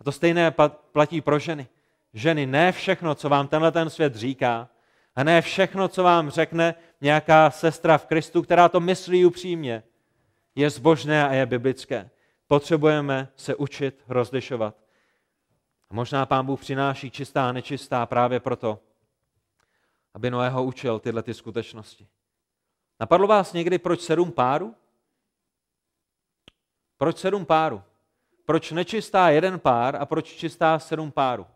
[0.00, 0.54] A to stejné
[0.92, 1.66] platí pro ženy.
[2.14, 4.68] Ženy, ne všechno, co vám tenhle ten svět říká,
[5.20, 9.82] a ne všechno, co vám řekne nějaká sestra v Kristu, která to myslí upřímně,
[10.54, 12.10] je zbožné a je biblické.
[12.48, 14.76] Potřebujeme se učit rozlišovat.
[15.90, 18.80] A možná pán Bůh přináší čistá a nečistá právě proto,
[20.14, 22.06] aby Noého učil tyhle ty skutečnosti.
[23.00, 24.74] Napadlo vás někdy, proč sedm párů?
[26.96, 27.82] Proč sedm párů?
[28.44, 31.46] Proč nečistá jeden pár a proč čistá sedm párů?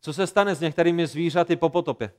[0.00, 2.12] Co se stane s některými zvířaty po potopě?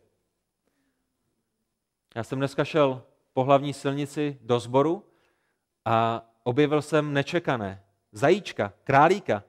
[2.15, 5.06] Já jsem dneska šel po hlavní silnici do sboru
[5.86, 9.43] a objevil jsem nečekané zajíčka, králíka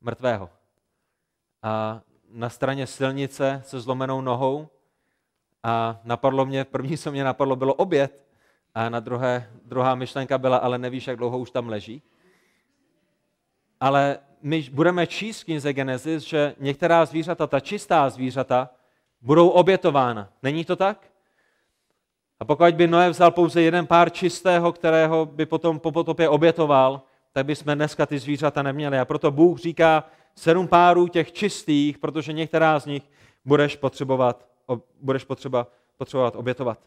[0.00, 0.50] mrtvého.
[1.62, 4.68] A na straně silnice se zlomenou nohou
[5.62, 8.24] a napadlo mě, první, co mě napadlo, bylo oběd.
[8.74, 12.02] A na druhé, druhá myšlenka byla, ale nevíš, jak dlouho už tam leží.
[13.80, 18.70] Ale my budeme číst v knize Genesis, že některá zvířata, ta čistá zvířata,
[19.20, 20.32] budou obětována.
[20.42, 21.13] Není to tak?
[22.44, 27.02] A pokud by Noé vzal pouze jeden pár čistého, kterého by potom po potopě obětoval,
[27.32, 28.98] tak bychom dneska ty zvířata neměli.
[28.98, 30.04] A proto Bůh říká
[30.34, 33.02] sedm párů těch čistých, protože některá z nich
[33.44, 34.46] budeš potřebovat,
[35.00, 36.78] budeš potřeba, potřebovat obětovat.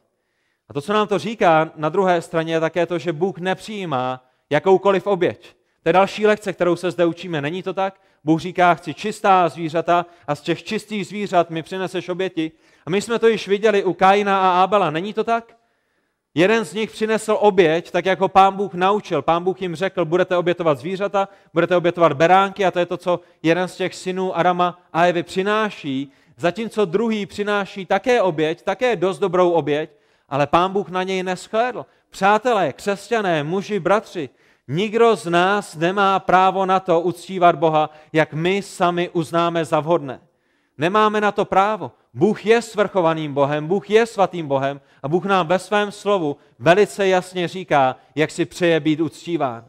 [0.69, 4.25] A to, co nám to říká na druhé straně, je také to, že Bůh nepřijímá
[4.49, 5.55] jakoukoliv oběť.
[5.83, 7.41] To je další lekce, kterou se zde učíme.
[7.41, 8.01] Není to tak?
[8.23, 12.51] Bůh říká, chci čistá zvířata a z těch čistých zvířat mi přineseš oběti.
[12.85, 14.91] A my jsme to již viděli u Kaina a Abela.
[14.91, 15.57] Není to tak?
[16.33, 19.21] Jeden z nich přinesl oběť, tak jako pán Bůh naučil.
[19.21, 23.19] Pán Bůh jim řekl, budete obětovat zvířata, budete obětovat beránky a to je to, co
[23.43, 26.11] jeden z těch synů Arama a Evy přináší.
[26.37, 29.89] Zatímco druhý přináší také oběť, také dost dobrou oběť,
[30.29, 31.85] ale pán Bůh na něj neschlédl.
[32.09, 34.29] Přátelé, křesťané, muži, bratři,
[34.67, 40.19] Nikdo z nás nemá právo na to uctívat Boha, jak my sami uznáme za vhodné.
[40.77, 41.91] Nemáme na to právo.
[42.13, 47.07] Bůh je svrchovaným Bohem, Bůh je svatým Bohem a Bůh nám ve svém slovu velice
[47.07, 49.65] jasně říká, jak si přeje být uctíván.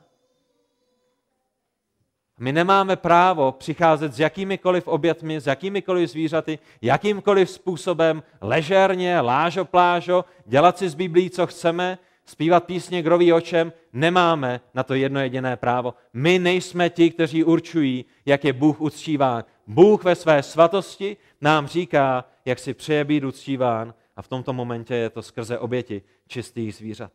[2.38, 10.24] My nemáme právo přicházet s jakýmikoliv obětmi, s jakýmikoliv zvířaty, jakýmkoliv způsobem, ležerně, lážo, plážo,
[10.46, 15.56] dělat si z Biblí, co chceme, zpívat písně groví očem, nemáme na to jedno jediné
[15.56, 15.94] právo.
[16.12, 19.44] My nejsme ti, kteří určují, jak je Bůh uctíván.
[19.66, 24.94] Bůh ve své svatosti nám říká, jak si přeje být uctíván a v tomto momentě
[24.94, 27.12] je to skrze oběti čistých zvířat.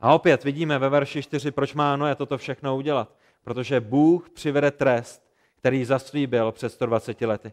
[0.00, 3.16] A opět vidíme ve verši 4, proč má Noé toto všechno udělat.
[3.44, 5.22] Protože Bůh přivede trest,
[5.56, 7.52] který zaslíbil před 120 lety.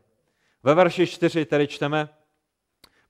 [0.64, 2.10] Ve verši 4 tedy čteme,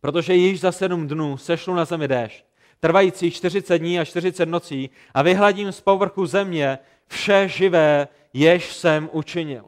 [0.02, 2.49] protože již za sedm dnů sešlu na zemi déšť
[2.80, 9.10] trvající 40 dní a 40 nocí a vyhladím z povrchu země vše živé, jež jsem
[9.12, 9.66] učinil.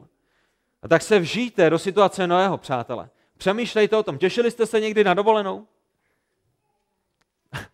[0.82, 3.10] A tak se vžijte do situace Noého, přátelé.
[3.36, 4.18] Přemýšlejte o tom.
[4.18, 5.66] Těšili jste se někdy na dovolenou?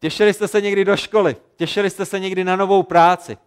[0.00, 1.36] Těšili jste se někdy do školy?
[1.56, 3.38] Těšili jste se někdy na novou práci?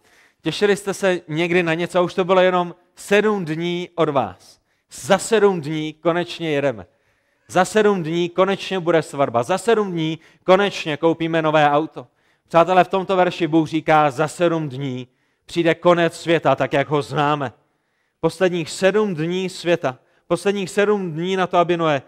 [0.42, 4.60] Těšili jste se někdy na něco a už to bylo jenom sedm dní od vás.
[4.90, 6.86] Za sedm dní konečně jedeme.
[7.48, 9.42] Za sedm dní konečně bude svatba.
[9.42, 12.06] Za sedm dní konečně koupíme nové auto.
[12.48, 15.08] Přátelé, v tomto verši Bůh říká, za sedm dní
[15.46, 17.52] přijde konec světa, tak jak ho známe.
[18.20, 22.02] Posledních sedm dní světa, posledních sedm dní na to, aby Noé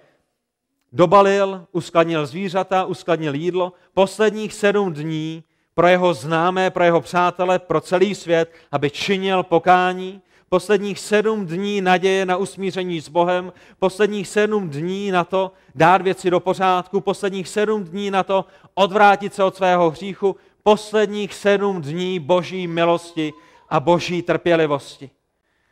[0.93, 5.45] dobalil, uskladnil zvířata, uskladnil jídlo, posledních sedm dní
[5.75, 11.81] pro jeho známé, pro jeho přátele, pro celý svět, aby činil pokání, posledních sedm dní
[11.81, 17.49] naděje na usmíření s Bohem, posledních sedm dní na to dát věci do pořádku, posledních
[17.49, 23.33] sedm dní na to odvrátit se od svého hříchu, posledních sedm dní boží milosti
[23.69, 25.11] a boží trpělivosti.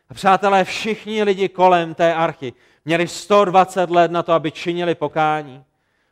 [0.08, 2.52] A přátelé, všichni lidi kolem té archy
[2.84, 5.64] měli 120 let na to, aby činili pokání.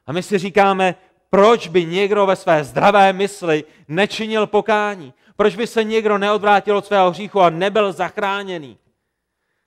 [0.06, 0.94] A my si říkáme,
[1.30, 5.12] proč by někdo ve své zdravé mysli nečinil pokání?
[5.36, 8.78] Proč by se někdo neodvrátil od svého hříchu a nebyl zachráněný?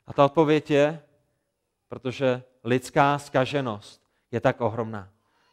[0.08, 1.02] A ta odpověď je,
[1.90, 4.02] protože lidská skaženost
[4.32, 5.10] je tak ohromná.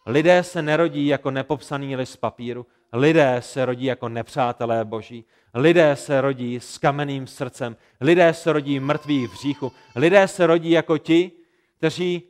[0.07, 6.21] Lidé se nerodí jako nepopsaný list papíru, lidé se rodí jako nepřátelé boží, lidé se
[6.21, 11.33] rodí s kamenným srdcem, lidé se rodí mrtví v hříchu, lidé se rodí jako ti,
[11.79, 12.23] kteří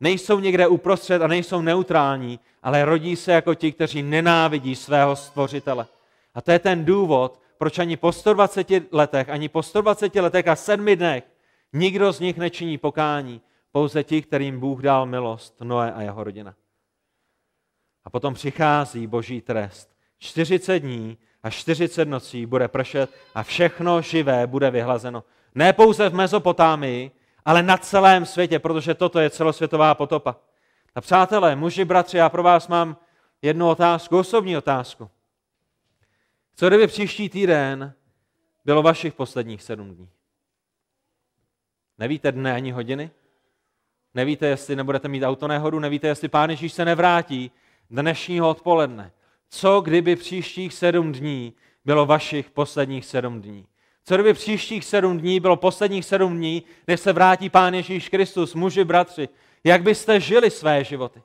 [0.00, 5.86] nejsou někde uprostřed a nejsou neutrální, ale rodí se jako ti, kteří nenávidí svého stvořitele.
[6.38, 10.56] A to je ten důvod, proč ani po 120 letech, ani po 120 letech a
[10.56, 11.24] sedmi dnech
[11.72, 13.40] nikdo z nich nečiní pokání,
[13.72, 16.54] pouze ti, kterým Bůh dal milost, Noé a jeho rodina.
[18.04, 19.90] A potom přichází boží trest.
[20.18, 25.24] 40 dní a 40 nocí bude pršet a všechno živé bude vyhlazeno.
[25.54, 27.10] Ne pouze v Mezopotámii,
[27.44, 30.36] ale na celém světě, protože toto je celosvětová potopa.
[30.94, 32.96] A přátelé, muži, bratři, já pro vás mám
[33.42, 35.10] jednu otázku, osobní otázku.
[36.58, 37.94] Co kdyby příští týden
[38.64, 40.08] bylo vašich posledních sedm dní?
[41.98, 43.10] Nevíte dne ani hodiny?
[44.14, 45.78] Nevíte, jestli nebudete mít autonehodu?
[45.78, 47.50] Nevíte, jestli Pán Ježíš se nevrátí
[47.90, 49.12] dnešního odpoledne?
[49.48, 53.66] Co kdyby příštích sedm dní bylo vašich posledních sedm dní?
[54.04, 58.54] Co kdyby příštích sedm dní bylo posledních sedm dní, než se vrátí Pán Ježíš Kristus,
[58.54, 59.28] muži, bratři?
[59.64, 61.22] Jak byste žili své životy?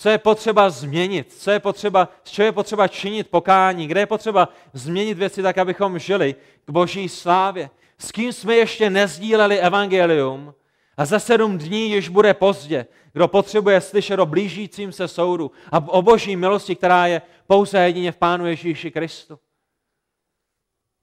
[0.00, 1.32] Co je potřeba změnit?
[1.32, 3.86] Co je potřeba, z čeho je potřeba činit pokání?
[3.86, 6.34] Kde je potřeba změnit věci tak, abychom žili
[6.64, 7.70] k boží slávě?
[7.98, 10.54] S kým jsme ještě nezdíleli evangelium?
[10.96, 12.86] A za sedm dní již bude pozdě.
[13.12, 18.12] Kdo potřebuje slyšet o blížícím se soudu a o boží milosti, která je pouze jedině
[18.12, 19.38] v Pánu Ježíši Kristu.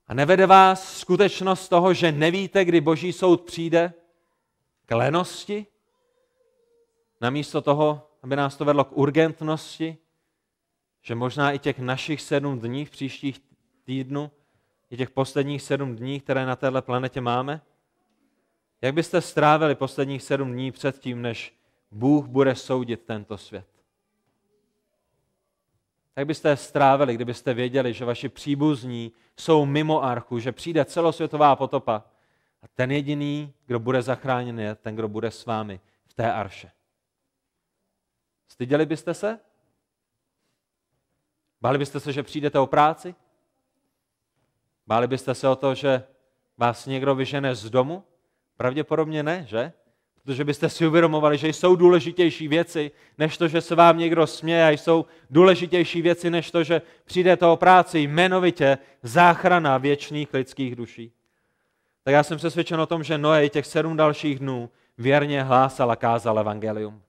[0.08, 3.94] A nevede vás skutečnost toho, že nevíte, kdy boží soud přijde?
[4.86, 5.66] K lenosti?
[7.22, 9.98] Namísto toho, aby nás to vedlo k urgentnosti,
[11.02, 13.40] že možná i těch našich sedm dní v příštích
[13.84, 14.32] týdnu,
[14.90, 17.62] i těch posledních sedm dní, které na této planetě máme,
[18.82, 21.56] jak byste strávili posledních sedm dní před tím, než
[21.92, 23.68] Bůh bude soudit tento svět?
[26.16, 32.04] Jak byste strávili, kdybyste věděli, že vaši příbuzní jsou mimo archu, že přijde celosvětová potopa
[32.62, 36.77] a ten jediný, kdo bude zachráněn, je ten, kdo bude s vámi v té arše?
[38.48, 39.40] Styděli byste se?
[41.62, 43.16] Báli byste se, že přijdete o práci?
[44.88, 46.04] Báli byste se o to, že
[46.58, 48.04] vás někdo vyžene z domu?
[48.58, 49.74] Pravděpodobně ne, že?
[50.24, 54.68] Protože byste si uvědomovali, že jsou důležitější věci, než to, že se vám někdo směje,
[54.68, 61.12] a jsou důležitější věci, než to, že přijdete o práci, jmenovitě záchrana věčných lidských duší.
[62.04, 65.96] Tak já jsem přesvědčen o tom, že Noé těch sedm dalších dnů věrně hlásal a
[65.96, 67.02] kázal evangelium.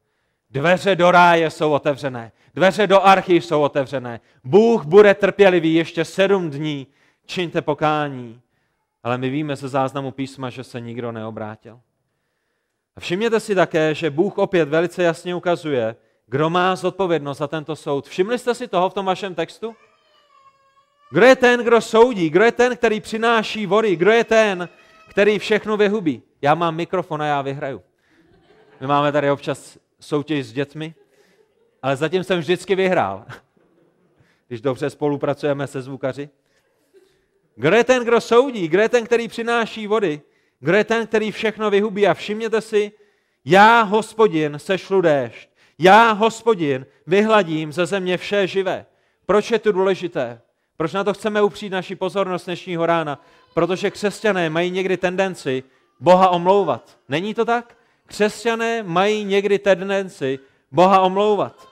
[0.51, 4.21] Dveře do ráje jsou otevřené, dveře do archy jsou otevřené.
[4.45, 6.87] Bůh bude trpělivý ještě sedm dní,
[7.27, 8.41] čiňte pokání.
[9.03, 11.81] Ale my víme ze záznamu písma, že se nikdo neobrátil.
[12.97, 17.77] A všimněte si také, že Bůh opět velice jasně ukazuje, kdo má zodpovědnost za tento
[17.77, 18.09] soud.
[18.09, 19.77] Všimli jste si toho v tom vašem textu?
[21.11, 22.31] Kdo je ten, kdo soudí?
[22.31, 23.97] Kdo je ten, který přináší vody?
[23.97, 24.69] Kdo je ten,
[25.09, 26.23] který všechno vyhubí?
[26.43, 27.83] Já mám mikrofon a já vyhraju.
[28.81, 30.95] My máme tady občas soutěž s dětmi,
[31.83, 33.25] ale zatím jsem vždycky vyhrál,
[34.49, 36.29] když dobře spolupracujeme se zvukaři.
[37.57, 38.69] Kdo je ten, kdo soudí?
[38.69, 40.21] Kdo je ten, který přináší vody?
[40.61, 42.07] Kdo je ten, který všechno vyhubí?
[42.07, 42.93] A všimněte si,
[43.45, 45.49] já, hospodin, sešlu déšť.
[45.79, 48.87] Já, hospodin, vyhladím ze země vše živé.
[49.27, 50.41] Proč je to důležité?
[50.77, 53.25] Proč na to chceme upřít naši pozornost dnešního rána?
[53.55, 55.63] Protože křesťané mají někdy tendenci
[56.01, 56.99] Boha omlouvat.
[57.09, 57.78] Není to tak?
[58.09, 60.39] Křesťané mají někdy tendenci
[60.73, 61.69] Boha omlouvat.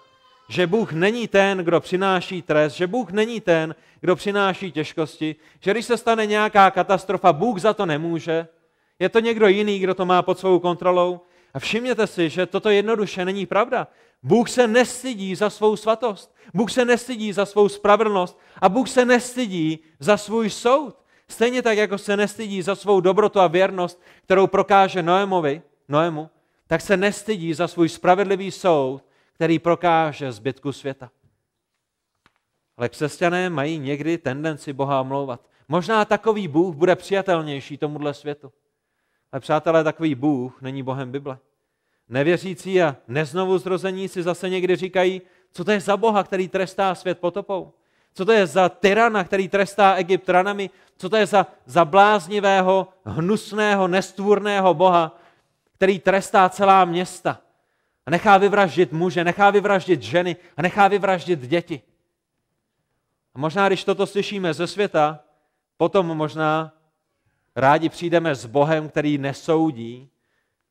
[0.49, 5.71] že Bůh není ten, kdo přináší trest, že Bůh není ten, kdo přináší těžkosti, že
[5.71, 8.49] když se stane nějaká katastrofa, Bůh za to nemůže,
[8.99, 11.21] je to někdo jiný, kdo to má pod svou kontrolou.
[11.55, 13.89] A všimněte si, že toto jednoduše není pravda.
[14.23, 16.35] Bůh se nestydí za svou svatost.
[16.55, 20.97] Bůh se nestydí za svou spravedlnost a Bůh se nestydí za svůj soud.
[21.29, 26.31] Stejně tak, jako se nestydí za svou dobrotu a věrnost, kterou prokáže Noémovi, Noému,
[26.67, 31.11] tak se nestydí za svůj spravedlivý soud, který prokáže zbytku světa.
[32.77, 35.41] Ale křesťané mají někdy tendenci Boha omlouvat.
[35.69, 38.53] Možná takový Bůh bude přijatelnější tomuhle světu.
[39.33, 41.39] Ale přátelé, takový Bůh není Bohem Bible.
[42.09, 45.23] Nevěřící a neznovu zrození si zase někdy říkají,
[45.53, 47.73] co to je za Boha, který trestá svět potopou.
[48.15, 50.71] Co to je za tyrana, který trestá Egypt ranami?
[50.97, 55.19] Co to je za, za bláznivého, hnusného, nestvůrného Boha,
[55.77, 57.41] který trestá celá města
[58.07, 61.83] a nechá vyvraždit muže, nechá vyvraždit ženy a nechá vyvraždit děti.
[63.35, 65.21] A možná, když toto slyšíme ze světa,
[65.77, 66.73] potom možná
[67.57, 70.09] rádi přijdeme s Bohem, který nesoudí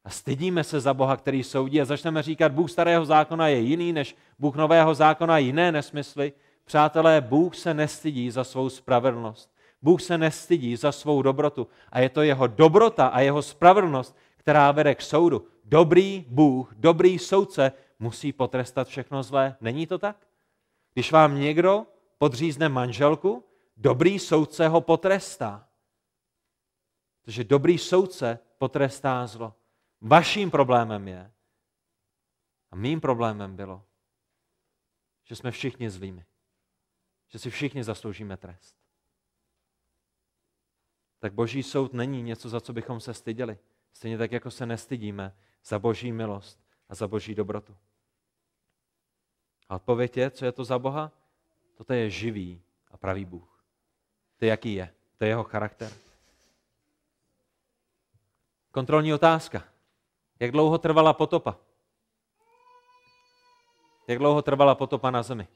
[0.03, 3.93] a stydíme se za Boha, který soudí a začneme říkat, Bůh starého zákona je jiný
[3.93, 6.33] než Bůh nového zákona, jiné nesmysly.
[6.65, 9.55] Přátelé, Bůh se nestydí za svou spravedlnost.
[9.81, 14.15] Bůh se nestydí za svou dobrotu a je to jeho dobrota a jeho spravedlnost,
[14.45, 15.47] která vede k soudu.
[15.63, 19.57] Dobrý Bůh, dobrý soudce musí potrestat všechno zlé.
[19.61, 20.27] Není to tak?
[20.93, 21.87] Když vám někdo
[22.17, 23.43] podřízne manželku,
[23.77, 25.69] dobrý soudce ho potrestá.
[27.21, 29.53] Protože dobrý soudce potrestá zlo.
[30.01, 31.31] Vaším problémem je,
[32.71, 33.85] a mým problémem bylo,
[35.23, 36.25] že jsme všichni zlými.
[37.27, 38.77] Že si všichni zasloužíme trest.
[41.19, 43.57] Tak boží soud není něco, za co bychom se styděli.
[43.95, 45.35] Stejně tak, jako se nestydíme
[45.65, 47.75] za boží milost a za boží dobrotu.
[49.69, 51.11] A odpověď je, co je to za Boha?
[51.77, 53.63] Toto je živý a pravý Bůh.
[54.37, 54.93] To je, jaký je.
[55.17, 55.91] To je jeho charakter.
[58.71, 59.63] Kontrolní otázka.
[60.39, 61.57] Jak dlouho trvala potopa?
[64.07, 65.47] Jak dlouho trvala potopa na zemi?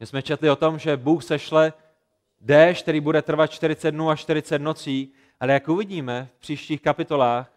[0.00, 1.72] My jsme četli o tom, že Bůh sešle
[2.40, 7.52] déšť, který bude trvat 40 dnů a 40 nocí, ale jak uvidíme v příštích kapitolách,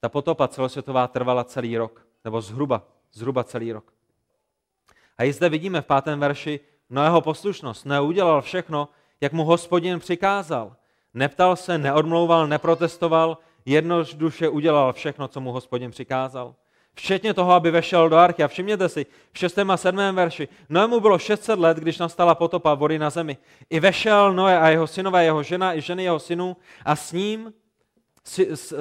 [0.00, 2.82] ta potopa celosvětová trvala celý rok, nebo zhruba,
[3.12, 3.92] zhruba celý rok.
[5.18, 7.86] A i zde vidíme v pátém verši Noého poslušnost.
[7.86, 8.88] Neudělal všechno,
[9.20, 10.76] jak mu hospodin přikázal.
[11.14, 16.54] Neptal se, neodmlouval, neprotestoval, jednoduše udělal všechno, co mu hospodin přikázal.
[16.94, 18.42] Včetně toho, aby vešel do arky.
[18.42, 19.58] A všimněte si, v 6.
[19.58, 19.98] a 7.
[20.12, 20.48] verši.
[20.68, 23.36] Noému bylo 600 let, když nastala potopa vody na zemi.
[23.70, 27.52] I vešel Noé a jeho synové, jeho žena i ženy jeho synů a s ním,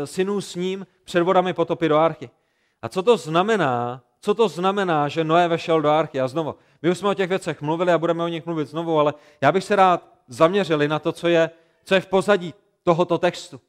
[0.05, 2.30] synů s ním před vodami potopy do arky.
[2.82, 6.22] A co to znamená, co to znamená, že Noé vešel do arky?
[6.22, 8.99] A znovu, my už jsme o těch věcech mluvili a budeme o nich mluvit znovu,
[8.99, 11.49] ale já bych se rád zaměřili na to, co je,
[11.84, 12.53] co je v pozadí
[12.84, 13.62] tohoto textu.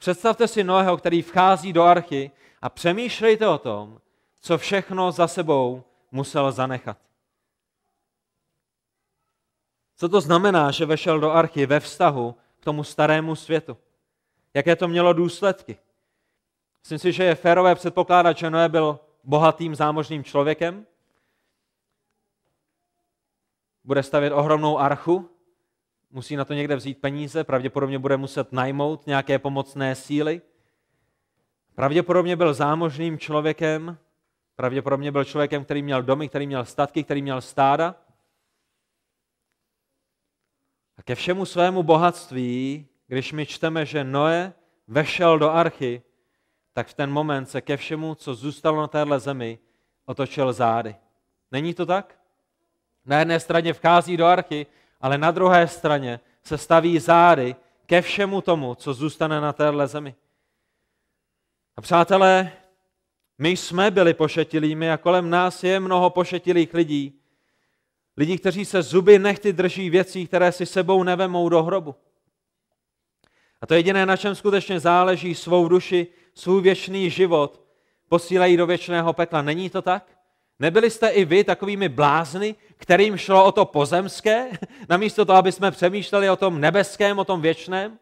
[0.00, 2.30] Představte si Noého, který vchází do archy
[2.62, 4.00] a přemýšlejte o tom,
[4.40, 6.98] co všechno za sebou musel zanechat.
[9.96, 13.76] Co to znamená, že vešel do archy ve vztahu k tomu starému světu?
[14.54, 15.78] Jaké to mělo důsledky?
[16.82, 20.86] Myslím si, že je férové předpokládat, že Noé byl bohatým zámožným člověkem.
[23.84, 25.30] Bude stavět ohromnou archu,
[26.10, 30.40] musí na to někde vzít peníze, pravděpodobně bude muset najmout nějaké pomocné síly.
[31.74, 33.98] Pravděpodobně byl zámožným člověkem,
[34.56, 37.94] pravděpodobně byl člověkem, který měl domy, který měl statky, který měl stáda.
[40.96, 44.52] A ke všemu svému bohatství, když my čteme, že Noé
[44.88, 46.02] vešel do archy,
[46.72, 49.58] tak v ten moment se ke všemu, co zůstalo na téhle zemi,
[50.06, 50.96] otočil zády.
[51.52, 52.18] Není to tak?
[53.04, 54.66] Na jedné straně vchází do archy,
[55.00, 60.14] ale na druhé straně se staví zády ke všemu tomu, co zůstane na téhle zemi.
[61.76, 62.52] A přátelé,
[63.38, 67.20] my jsme byli pošetilými a kolem nás je mnoho pošetilých lidí.
[68.16, 71.94] Lidí, kteří se zuby nechty drží věcí, které si sebou nevemou do hrobu.
[73.60, 77.62] A to jediné, na čem skutečně záleží, svou duši, svůj věčný život,
[78.08, 79.42] posílají do věčného pekla.
[79.42, 80.19] Není to tak?
[80.60, 84.48] Nebyli jste i vy takovými blázny, kterým šlo o to pozemské,
[84.88, 87.98] namísto toho, aby jsme přemýšleli o tom nebeském, o tom věčném?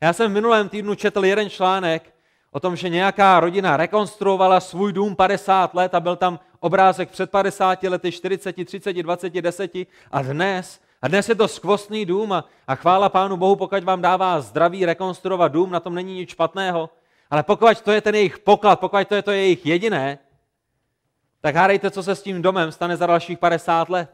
[0.00, 2.14] Já jsem v minulém týdnu četl jeden článek
[2.50, 7.30] o tom, že nějaká rodina rekonstruovala svůj dům 50 let a byl tam obrázek před
[7.30, 9.70] 50 lety, 40, 30, 20, 10
[10.10, 14.02] a dnes a dnes je to skvostný dům a, a chvála Pánu Bohu, pokud vám
[14.02, 16.90] dává zdraví rekonstruovat dům, na tom není nic špatného.
[17.30, 20.18] Ale pokud to je ten jejich poklad, pokud to je to jejich jediné,
[21.44, 24.10] Tak hádejte, co se s tím domem stane za dalších 50 let.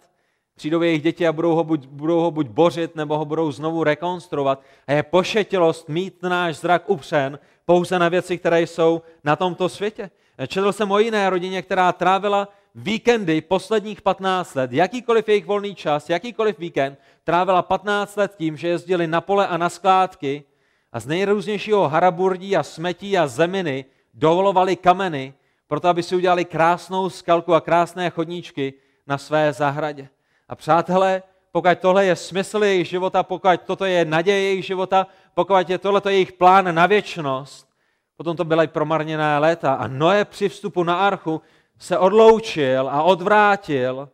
[0.56, 3.84] Přijdou jejich děti a budou ho, buď, budou ho buď bořit, nebo ho budou znovu
[3.84, 4.62] rekonstruovat.
[4.86, 10.10] A je pošetilost mít náš zrak upřen pouze na věci, které jsou na tomto světě.
[10.46, 16.10] Četl jsem o jiné rodině, která trávila víkendy posledních 15 let, jakýkoliv jejich volný čas,
[16.10, 20.44] jakýkoliv víkend, trávila 15 let tím, že jezdili na pole a na skládky
[20.92, 25.34] a z nejrůznějšího haraburdí a smetí a zeminy dovolovali kameny,
[25.68, 28.74] proto aby si udělali krásnou skalku a krásné chodníčky
[29.06, 30.08] na své zahradě.
[30.48, 35.70] A přátelé, pokud tohle je smysl jejich života, pokud toto je naděje jejich života, pokud
[35.70, 37.68] je tohle jejich plán na věčnost,
[38.16, 39.74] potom to byly promarněné léta.
[39.74, 41.40] A Noé při vstupu na archu
[41.78, 44.08] se odloučil a odvrátil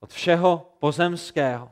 [0.00, 1.70] od všeho pozemského.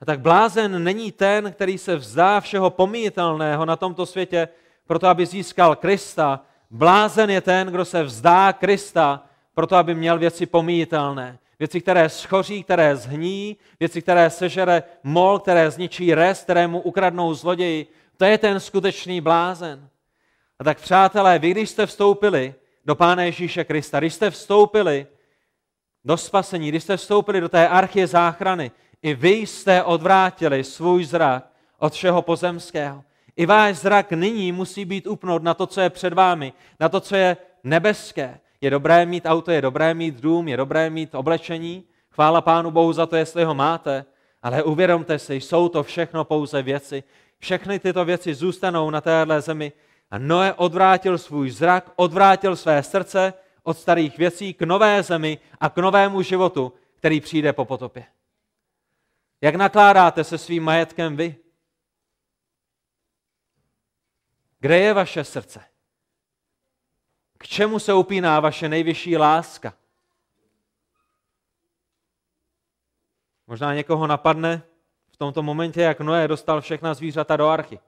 [0.00, 4.48] A tak blázen není ten, který se vzdá všeho pomíjitelného na tomto světě,
[4.86, 6.40] proto aby získal Krista.
[6.70, 11.38] Blázen je ten, kdo se vzdá Krista, proto aby měl věci pomíjitelné.
[11.58, 17.86] Věci, které schoří, které zhní, věci, které sežere mol, které zničí res, kterému ukradnou zloději.
[18.16, 19.88] To je ten skutečný blázen.
[20.58, 22.54] A tak přátelé, vy když jste vstoupili
[22.84, 25.06] do Pána Ježíše Krista, když jste vstoupili
[26.04, 28.70] do spasení, když jste vstoupili do té archie záchrany,
[29.02, 33.04] i vy jste odvrátili svůj zrak od všeho pozemského.
[33.36, 37.00] I váš zrak nyní musí být upnout na to, co je před vámi, na to,
[37.00, 38.40] co je nebeské.
[38.60, 41.84] Je dobré mít auto, je dobré mít dům, je dobré mít oblečení.
[42.10, 44.04] Chvála Pánu Bohu za to, jestli ho máte.
[44.42, 47.02] Ale uvědomte si, jsou to všechno pouze věci.
[47.38, 49.72] Všechny tyto věci zůstanou na téhle zemi.
[50.10, 53.32] A Noé odvrátil svůj zrak, odvrátil své srdce
[53.62, 58.04] od starých věcí k nové zemi a k novému životu, který přijde po potopě.
[59.40, 61.36] Jak nakládáte se svým majetkem vy?
[64.64, 65.60] Kde je vaše srdce?
[67.38, 69.74] K čemu se upíná vaše nejvyšší láska?
[73.46, 74.62] Možná někoho napadne
[75.12, 77.78] v tomto momentě, jak Noé dostal všechna zvířata do archy.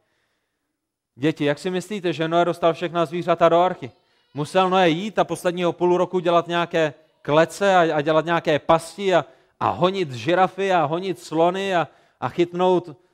[1.15, 3.91] Děti, jak si myslíte, že Noé dostal všechna zvířata do archy?
[4.35, 9.25] Musel Noé jít a posledního půl roku dělat nějaké klece a, dělat nějaké pasti a,
[9.61, 11.89] a honit žirafy a honit slony a,
[12.21, 13.06] a chytnout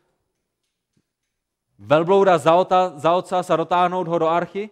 [1.83, 4.70] velblouda za, ota, za ocas a dotáhnout ho do archy?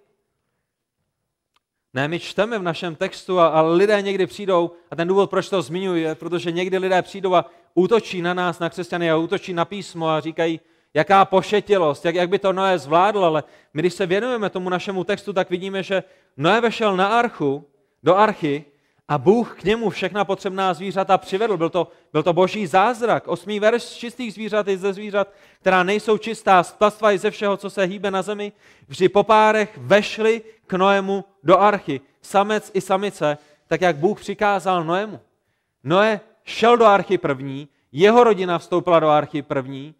[1.94, 5.48] Ne, my čteme v našem textu a, a lidé někdy přijdou, a ten důvod, proč
[5.48, 7.44] to zmiňuji, je, protože někdy lidé přijdou a
[7.74, 10.60] útočí na nás, na křesťany a útočí na písmo a říkají,
[10.94, 13.44] jaká pošetilost, jak, jak by to Noé zvládl, ale
[13.74, 16.02] my, když se věnujeme tomu našemu textu, tak vidíme, že
[16.36, 17.66] Noé vešel na archu,
[18.02, 18.64] do archy
[19.10, 21.56] a Bůh k němu všechna potřebná zvířata přivedl.
[21.56, 23.28] Byl to, byl to boží zázrak.
[23.28, 25.28] Osmý verš z čistých zvířat i ze zvířat,
[25.60, 28.52] která nejsou čistá, z ptastva i ze všeho, co se hýbe na zemi.
[28.88, 32.00] Vždy po párech vešli k Noému do archy.
[32.22, 35.20] Samec i samice, tak jak Bůh přikázal Noému.
[35.84, 39.94] Noé šel do archy první, jeho rodina vstoupila do archy první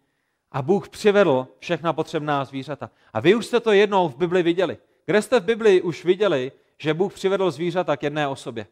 [0.51, 2.89] a Bůh přivedl všechna potřebná zvířata.
[3.13, 4.77] A vy už jste to jednou v Bibli viděli.
[5.05, 8.67] Kde jste v Bibli už viděli, že Bůh přivedl zvířata k jedné osobě?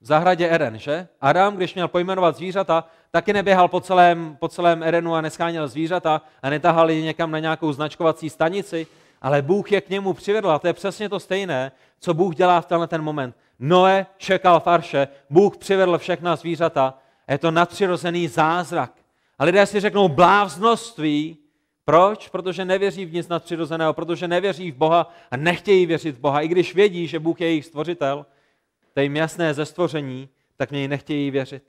[0.00, 1.08] V zahradě Eden, že?
[1.20, 6.22] Adam, když měl pojmenovat zvířata, taky neběhal po celém, po celém Edenu a neskáněl zvířata
[6.42, 8.86] a netahal je někam na nějakou značkovací stanici,
[9.22, 12.60] ale Bůh je k němu přivedl a to je přesně to stejné, co Bůh dělá
[12.60, 13.36] v tenhle ten moment.
[13.58, 16.94] Noé čekal farše, Bůh přivedl všechna zvířata
[17.30, 18.92] je to nadpřirozený zázrak.
[19.38, 21.36] A lidé si řeknou bláznoství.
[21.84, 22.28] Proč?
[22.28, 26.48] Protože nevěří v nic nadpřirozeného, protože nevěří v Boha a nechtějí věřit v Boha, i
[26.48, 28.26] když vědí, že Bůh je jejich stvořitel
[28.94, 31.64] to jim jasné ze stvoření, tak něj nechtějí věřit.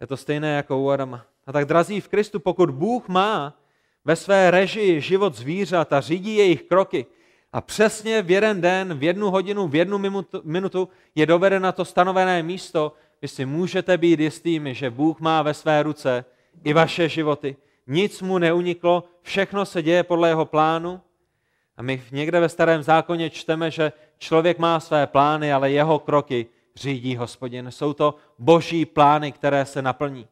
[0.00, 1.26] Je to stejné jako u Adama.
[1.46, 3.60] A tak drazí v Kristu, pokud Bůh má
[4.04, 7.06] ve své režii život zvířat a řídí jejich kroky
[7.52, 9.98] a přesně v jeden den, v jednu hodinu, v jednu
[10.42, 12.92] minutu je doveden na to stanovené místo,
[13.22, 16.24] vy si můžete být jistými, že Bůh má ve své ruce
[16.64, 17.56] i vaše životy.
[17.86, 21.00] Nic mu neuniklo, všechno se děje podle jeho plánu.
[21.76, 26.46] A my někde ve starém zákoně čteme, že Člověk má své plány, ale jeho kroky
[26.76, 27.70] řídí hospodin.
[27.70, 30.28] Jsou to boží plány, které se naplní.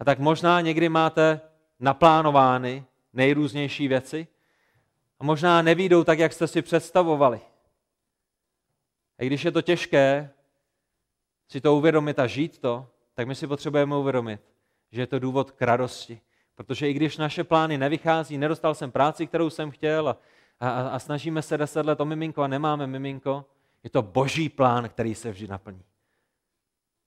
[0.00, 1.40] A tak možná někdy máte
[1.80, 4.26] naplánovány nejrůznější věci
[5.20, 7.40] a možná nevídou tak, jak jste si představovali.
[9.18, 10.30] A když je to těžké
[11.48, 14.40] si to uvědomit a žít to, tak my si potřebujeme uvědomit,
[14.92, 16.20] že je to důvod k radosti.
[16.54, 20.16] Protože i když naše plány nevychází, nedostal jsem práci, kterou jsem chtěl a
[20.60, 23.44] a, a, a snažíme se deset let o miminko a nemáme miminko,
[23.84, 25.82] je to boží plán, který se vždy naplní.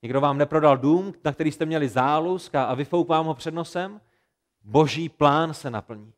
[0.02, 3.54] Někdo vám neprodal dům, na který jste měli zálusk a, a vyfouk vám ho před
[3.54, 4.00] nosem,
[4.62, 6.12] boží plán se naplní.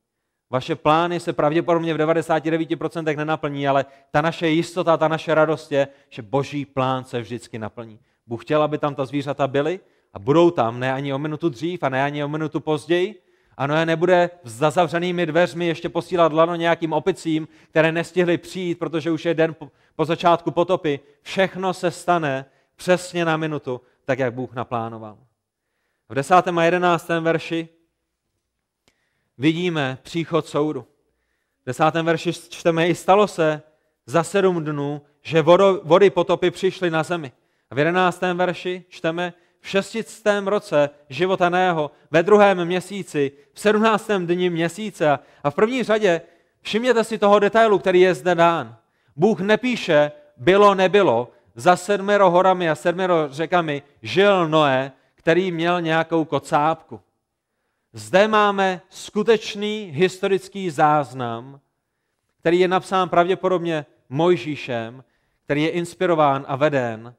[0.50, 5.88] Vaše plány se pravděpodobně v 99% nenaplní, ale ta naše jistota, ta naše radost je,
[6.08, 8.00] že boží plán se vždycky naplní.
[8.26, 9.80] Bůh chtěl, aby tam ta zvířata byly
[10.12, 13.21] a budou tam, ne ani o minutu dřív a ne ani o minutu později.
[13.56, 19.10] A Noé nebude za zavřenými dveřmi ještě posílat lano nějakým opicím, které nestihly přijít, protože
[19.10, 19.54] už je den
[19.96, 21.00] po, začátku potopy.
[21.22, 22.44] Všechno se stane
[22.76, 25.18] přesně na minutu, tak jak Bůh naplánoval.
[26.08, 26.34] V 10.
[26.34, 27.08] a 11.
[27.20, 27.68] verši
[29.38, 30.86] vidíme příchod soudu.
[31.62, 33.62] V desátém verši čteme, i stalo se
[34.06, 35.42] za sedm dnů, že
[35.82, 37.32] vody potopy přišly na zemi.
[37.70, 39.32] A v jedenáctém verši čteme,
[39.62, 45.18] v šestistém roce života Ného, ve druhém měsíci, v sedmnáctém dni měsíce.
[45.44, 46.20] A v první řadě
[46.60, 48.76] všimněte si toho detailu, který je zde dán.
[49.16, 56.24] Bůh nepíše, bylo, nebylo, za sedmero horami a sedmero řekami žil Noé, který měl nějakou
[56.24, 57.00] kocápku.
[57.92, 61.60] Zde máme skutečný historický záznam,
[62.40, 65.04] který je napsán pravděpodobně Mojžíšem,
[65.44, 67.14] který je inspirován a veden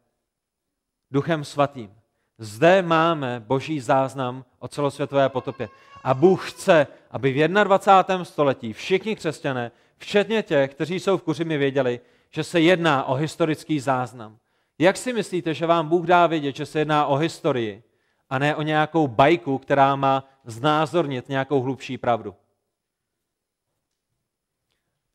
[1.12, 2.03] Duchem Svatým.
[2.38, 5.70] Zde máme boží záznam o celosvětové potopě.
[6.04, 8.26] A Bůh chce, aby v 21.
[8.26, 13.80] století všichni křesťané, včetně těch, kteří jsou v Kuřimi, věděli, že se jedná o historický
[13.80, 14.38] záznam.
[14.80, 17.84] Jak si myslíte, že vám Bůh dá vědět, že se jedná o historii
[18.30, 22.36] a ne o nějakou bajku, která má znázornit nějakou hlubší pravdu?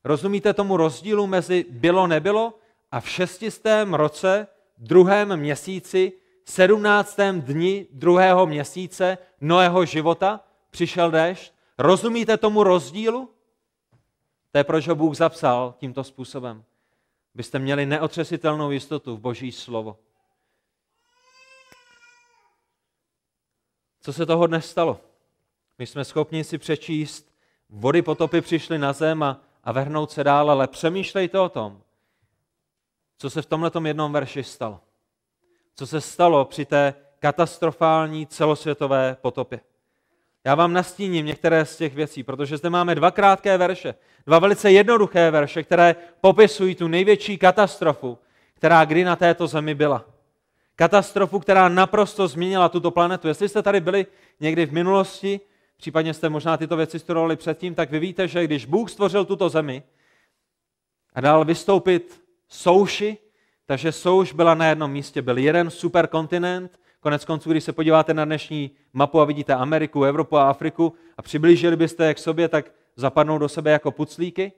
[0.04, 2.58] Rozumíte tomu rozdílu mezi bylo, nebylo
[2.92, 4.46] a v šestistém roce,
[4.78, 6.12] druhém měsíci,
[6.48, 10.40] sedmnáctém dni druhého měsíce Noého života
[10.70, 11.52] přišel déšť?
[11.78, 13.30] Rozumíte tomu rozdílu?
[14.52, 16.64] To je, proč ho Bůh zapsal tímto způsobem.
[17.34, 19.98] Byste měli neotřesitelnou jistotu v Boží slovo.
[24.00, 25.00] Co se toho dnes stalo?
[25.78, 27.34] My jsme schopni si přečíst,
[27.68, 31.82] vody potopy přišly na zem a, a vrhnout se dál, ale přemýšlejte o tom,
[33.18, 34.80] co se v tomhle jednom verši stalo.
[35.78, 39.60] Co se stalo při té katastrofální celosvětové potopě.
[40.44, 43.94] Já vám nastíním některé z těch věcí, protože zde máme dva krátké verše,
[44.26, 48.18] dva velice jednoduché verše, které popisují tu největší katastrofu,
[48.54, 50.04] která kdy na této zemi byla.
[50.76, 53.28] Katastrofu, která naprosto změnila tuto planetu.
[53.28, 54.06] Jestli jste tady byli
[54.40, 55.40] někdy v minulosti,
[55.76, 59.48] případně jste možná tyto věci studovali předtím, tak vy víte, že když Bůh stvořil tuto
[59.48, 59.82] zemi
[61.14, 63.18] a dal vystoupit souši,
[63.68, 68.24] takže souš byla na jednom místě, byl jeden superkontinent, konec konců, když se podíváte na
[68.24, 72.72] dnešní mapu a vidíte Ameriku, Evropu a Afriku a přiblížili byste je k sobě, tak
[72.96, 74.52] zapadnou do sebe jako puclíky.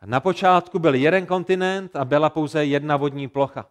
[0.00, 3.66] A na počátku byl jeden kontinent a byla pouze jedna vodní plocha.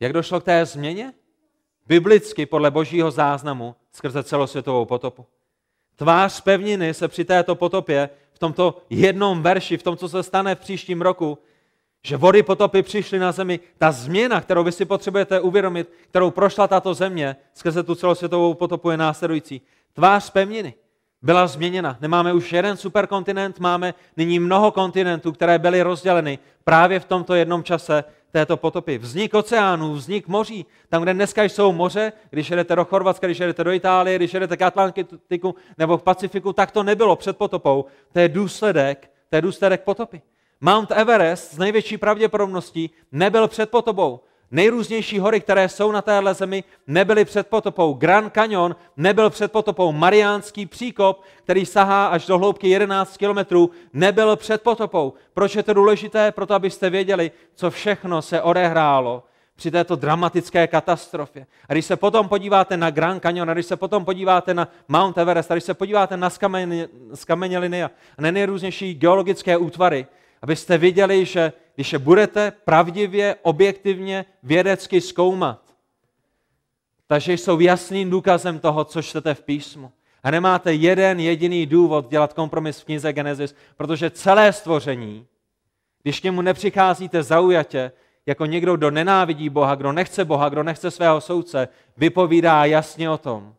[0.00, 1.12] Jak došlo k té změně?
[1.86, 5.26] Biblicky podle božího záznamu skrze celosvětovou potopu.
[5.96, 10.54] Tvář pevniny se při této potopě, v tomto jednom verši, v tom, co se stane
[10.54, 11.38] v příštím roku,
[12.04, 16.68] že vody potopy přišly na zemi, ta změna, kterou vy si potřebujete uvědomit, kterou prošla
[16.68, 19.60] tato země skrze tu celosvětovou potopu je následující.
[19.92, 20.74] Tvář pevniny
[21.22, 21.98] byla změněna.
[22.00, 27.62] Nemáme už jeden superkontinent, máme nyní mnoho kontinentů, které byly rozděleny právě v tomto jednom
[27.62, 28.98] čase této potopy.
[28.98, 30.66] Vznik oceánů, vznik moří.
[30.88, 34.56] Tam, kde dneska jsou moře, když jedete do Chorvatska, když jedete do Itálie, když jedete
[34.56, 37.84] k Atlantiku nebo k Pacifiku, tak to nebylo před potopou.
[38.12, 40.22] To je důsledek, to je důsledek potopy.
[40.66, 44.20] Mount Everest z největší pravděpodobností nebyl před potopou.
[44.50, 47.94] Nejrůznější hory, které jsou na téhle zemi, nebyly před potopou.
[47.94, 49.92] Grand Canyon nebyl před potopou.
[49.92, 55.12] Mariánský příkop, který sahá až do hloubky 11 kilometrů, nebyl před potopou.
[55.34, 56.32] Proč je to důležité?
[56.32, 59.22] Proto, abyste věděli, co všechno se odehrálo
[59.56, 61.46] při této dramatické katastrofě.
[61.68, 65.18] A když se potom podíváte na Grand Canyon, a když se potom podíváte na Mount
[65.18, 66.30] Everest, a když se podíváte na
[67.14, 70.06] skameněliny a na nejrůznější geologické útvary,
[70.44, 75.76] abyste viděli, že když je budete pravdivě, objektivně, vědecky zkoumat,
[77.06, 79.92] takže jsou jasným důkazem toho, co čtete v písmu.
[80.22, 85.26] A nemáte jeden jediný důvod dělat kompromis v knize Genesis, protože celé stvoření,
[86.02, 87.92] když k němu nepřicházíte zaujatě,
[88.26, 93.18] jako někdo, kdo nenávidí Boha, kdo nechce Boha, kdo nechce svého soudce, vypovídá jasně o
[93.18, 93.54] tom.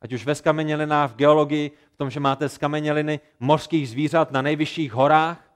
[0.00, 4.92] Ať už ve skamenělinách, v geologii, v tom, že máte skameněliny mořských zvířat na nejvyšších
[4.92, 5.53] horách,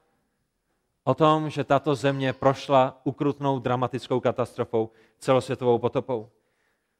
[1.08, 6.28] o tom, že tato země prošla ukrutnou dramatickou katastrofou, celosvětovou potopou.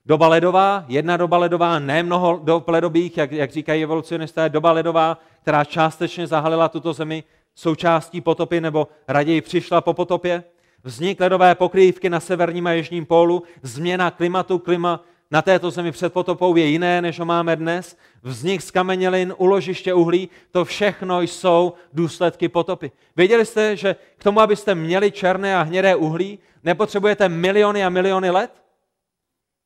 [0.07, 5.19] Doba ledová, jedna doba ledová, ne mnoho dob ledových, jak, jak říkají evolucionisté, doba ledová,
[5.43, 10.45] která částečně zahalila tuto zemi součástí potopy, nebo raději přišla po potopě.
[10.85, 16.13] Vznik ledové pokrývky na severním a jižním pólu, změna klimatu, klima na této zemi před
[16.13, 17.97] potopou je jiné, než ho máme dnes.
[18.23, 22.93] Vznik z kamenělin, uložiště uhlí, to všechno jsou důsledky potopy.
[23.17, 28.31] Věděli jste, že k tomu, abyste měli černé a hnědé uhlí, nepotřebujete miliony a miliony
[28.31, 28.63] let?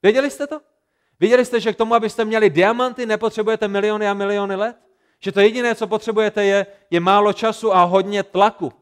[0.02, 0.60] Věděli jste to?
[1.20, 4.76] Věděli jste, že k tomu, abyste měli diamanty, nepotřebujete miliony a miliony let?
[5.20, 8.72] Že to jediné, co potřebujete, je, je málo času a hodně tlaku.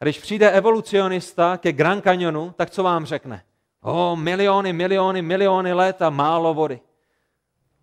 [0.00, 3.42] A když přijde evolucionista ke Grand Canyonu, tak co vám řekne?
[3.82, 6.80] O, miliony, miliony, miliony let a málo vody.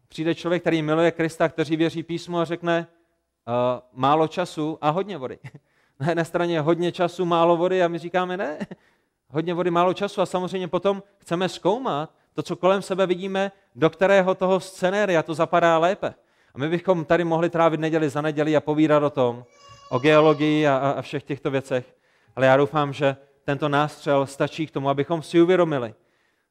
[0.07, 2.87] Přijde člověk, který miluje Krista, který věří písmu a řekne
[3.47, 3.53] uh,
[3.93, 5.39] málo času a hodně vody.
[5.99, 8.57] Na jedné straně hodně času, málo vody a my říkáme ne,
[9.27, 13.89] hodně vody, málo času a samozřejmě potom chceme zkoumat to, co kolem sebe vidíme, do
[13.89, 16.13] kterého toho scenéria to zapadá lépe.
[16.53, 19.45] A my bychom tady mohli trávit neděli za neděli a povídat o tom,
[19.89, 21.95] o geologii a, a všech těchto věcech.
[22.35, 25.93] Ale já doufám, že tento nástřel stačí k tomu, abychom si uvědomili,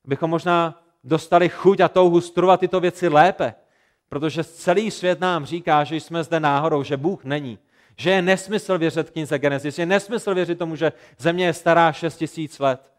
[0.05, 3.55] abychom možná dostali chuť a touhu studovat tyto věci lépe,
[4.09, 7.59] protože celý svět nám říká, že jsme zde náhodou, že Bůh není,
[7.97, 12.17] že je nesmysl věřit knize Genesis, je nesmysl věřit tomu, že země je stará 6
[12.17, 12.93] tisíc let.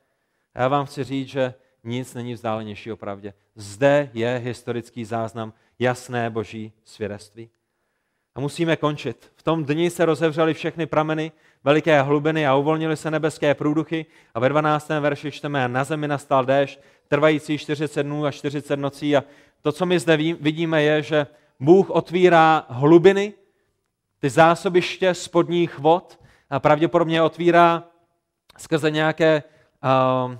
[0.55, 3.33] A já vám chci říct, že nic není vzdálenější o pravdě.
[3.55, 7.49] Zde je historický záznam, jasné boží svědectví.
[8.35, 9.31] A musíme končit.
[9.35, 11.31] V tom dni se rozevřely všechny prameny,
[11.65, 14.89] veliké hlubiny a uvolnily se nebeské průduchy a ve 12.
[14.99, 19.23] verši čteme na zemi nastal déšť, trvající 40 dnů a 40 nocí a
[19.61, 21.27] to, co my zde vidíme, je, že
[21.59, 23.33] Bůh otvírá hlubiny,
[24.19, 27.83] ty zásobiště spodních vod a pravděpodobně otvírá
[28.57, 29.43] skrze nějaké
[30.23, 30.35] uh,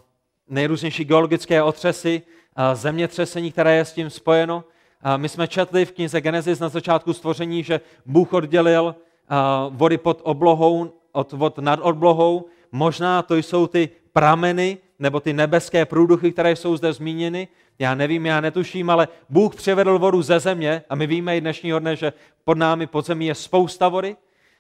[0.47, 4.55] nejrůznější geologické otřesy, uh, zemětřesení, které je s tím spojeno.
[4.55, 9.97] Uh, my jsme četli v knize Genesis na začátku stvoření, že Bůh oddělil uh, vody
[9.97, 12.45] pod oblohou od nad oblohou.
[12.72, 17.47] Možná to jsou ty prameny nebo ty nebeské průduchy, které jsou zde zmíněny.
[17.80, 21.80] Já nevím, já netuším, ale Bůh převedl vodu ze země a my víme i dnešního
[21.80, 22.13] dne, že
[22.43, 24.16] pod námi pod zemí je spousta vody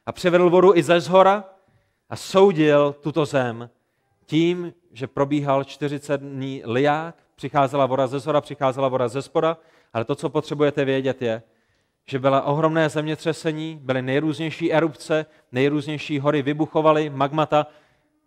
[0.05, 1.43] a převedl vodu i ze zhora
[2.09, 3.69] a soudil tuto zem
[4.25, 9.57] tím, že probíhal 40 dní liák, přicházela voda ze zhora, přicházela voda ze spoda,
[9.93, 11.43] ale to, co potřebujete vědět, je,
[12.07, 17.67] že byla ohromné zemětřesení, byly nejrůznější erupce, nejrůznější hory vybuchovaly, magmata,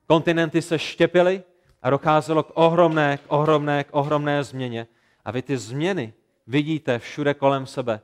[0.06, 1.42] kontinenty se štěpily
[1.82, 4.86] a docházelo k ohromné, k ohromné, k ohromné změně.
[5.24, 6.14] A vy ty změny
[6.46, 8.00] vidíte všude kolem sebe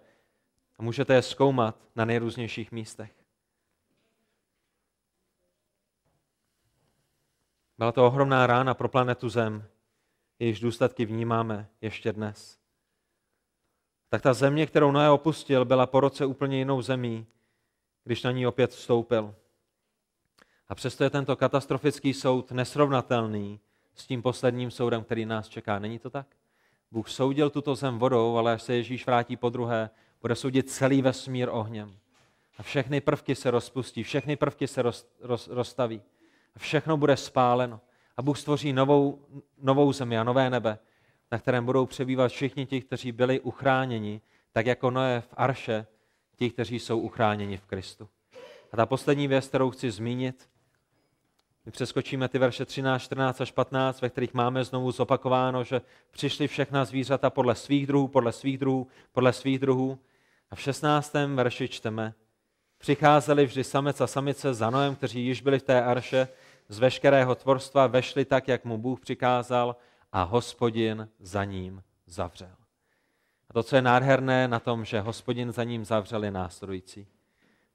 [0.79, 3.11] a můžete je zkoumat na nejrůznějších místech.
[7.79, 9.65] Byla to ohromná rána pro planetu Zem,
[10.39, 12.64] jejíž důsledky vnímáme ještě dnes.
[14.15, 17.27] Tak ta země, kterou Noé opustil, byla po roce úplně jinou zemí,
[18.05, 19.35] když na ní opět vstoupil.
[20.69, 23.61] A přesto je tento katastrofický soud nesrovnatelný
[23.95, 25.79] s tím posledním soudem, který nás čeká.
[25.79, 26.27] Není to tak?
[26.91, 29.91] Bůh soudil tuto zem vodou, ale až se Ježíš vrátí po druhé,
[30.21, 31.97] bude soudit celý vesmír ohněm.
[32.59, 36.03] A všechny prvky se rozpustí, všechny prvky se roz, roz, rozstaví.
[36.57, 37.81] A všechno bude spáleno.
[38.17, 39.27] A Bůh stvoří novou,
[39.59, 40.79] novou zemi a nové nebe,
[41.35, 44.21] na kterém budou přebývat všichni ti, kteří byli uchráněni,
[44.53, 45.87] tak jako Noé v Arše,
[46.37, 48.09] ti, kteří jsou uchráněni v Kristu.
[48.73, 50.49] A ta poslední věc, kterou chci zmínit,
[51.67, 55.81] my přeskočíme ty verše 13, 14 až 15, ve kterých máme znovu zopakováno, že
[56.11, 59.99] přišly všechna zvířata podle svých druhů, podle svých druhů, podle svých druhů.
[60.51, 61.15] A v 16.
[61.35, 62.15] verši čteme,
[62.79, 66.29] přicházeli vždy samec a samice za Noem, kteří již byli v té arše,
[66.69, 69.77] z veškerého tvorstva vešli tak, jak mu Bůh přikázal
[70.15, 72.57] a hospodin za ním zavřel.
[73.51, 77.07] A to, co je nádherné na tom, že hospodin za ním zavřel, je následující.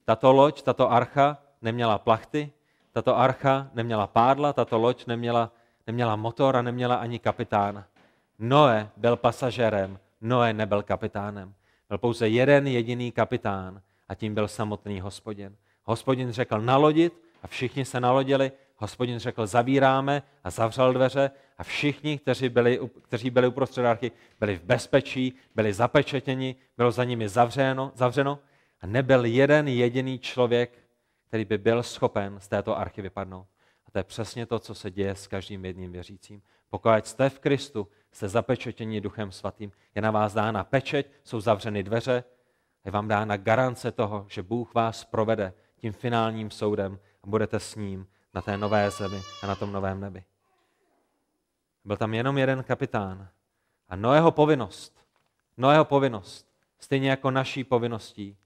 [0.06, 2.52] Tato loď, tato archa neměla plachty,
[2.92, 5.52] tato archa neměla pádla, tato loď neměla,
[5.88, 7.88] neměla motor a neměla ani kapitána.
[8.40, 11.54] Noé byl pasažérem, Noé nebyl kapitánem.
[11.90, 15.56] Byl pouze jeden jediný kapitán a tím byl samotný hospodin.
[15.84, 18.52] Hospodin řekl nalodit a všichni se nalodili.
[18.76, 24.56] Hospodin řekl zavíráme a zavřel dveře a všichni, kteří byli, kteří byli uprostřed archy, byli
[24.56, 28.40] v bezpečí, byli zapečetěni, bylo za nimi zavřeno, zavřeno
[28.82, 30.84] a nebyl jeden jediný člověk,
[31.28, 33.48] který by byl schopen z této archy vypadnout.
[33.86, 36.42] A to je přesně to, co se děje s každým jedním věřícím.
[36.70, 41.84] Pokud jste v Kristu, jste zapečetěni Duchem Svatým, je na vás dána pečeť, jsou zavřeny
[41.84, 42.24] dveře,
[42.86, 47.76] je vám dána garance toho, že Bůh vás provede tím finálním soudem a budete s
[47.76, 50.24] ním na té nové zemi a na tom novém nebi.
[51.86, 53.30] Byl tam jenom jeden kapitán.
[53.90, 55.00] A Noého povinnost,
[55.58, 56.48] Noého povinnost,
[56.80, 58.38] stejně jako naší povinností,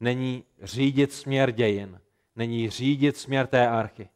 [0.00, 2.00] není řídit směr dějin,
[2.36, 4.08] není řídit směr té archy.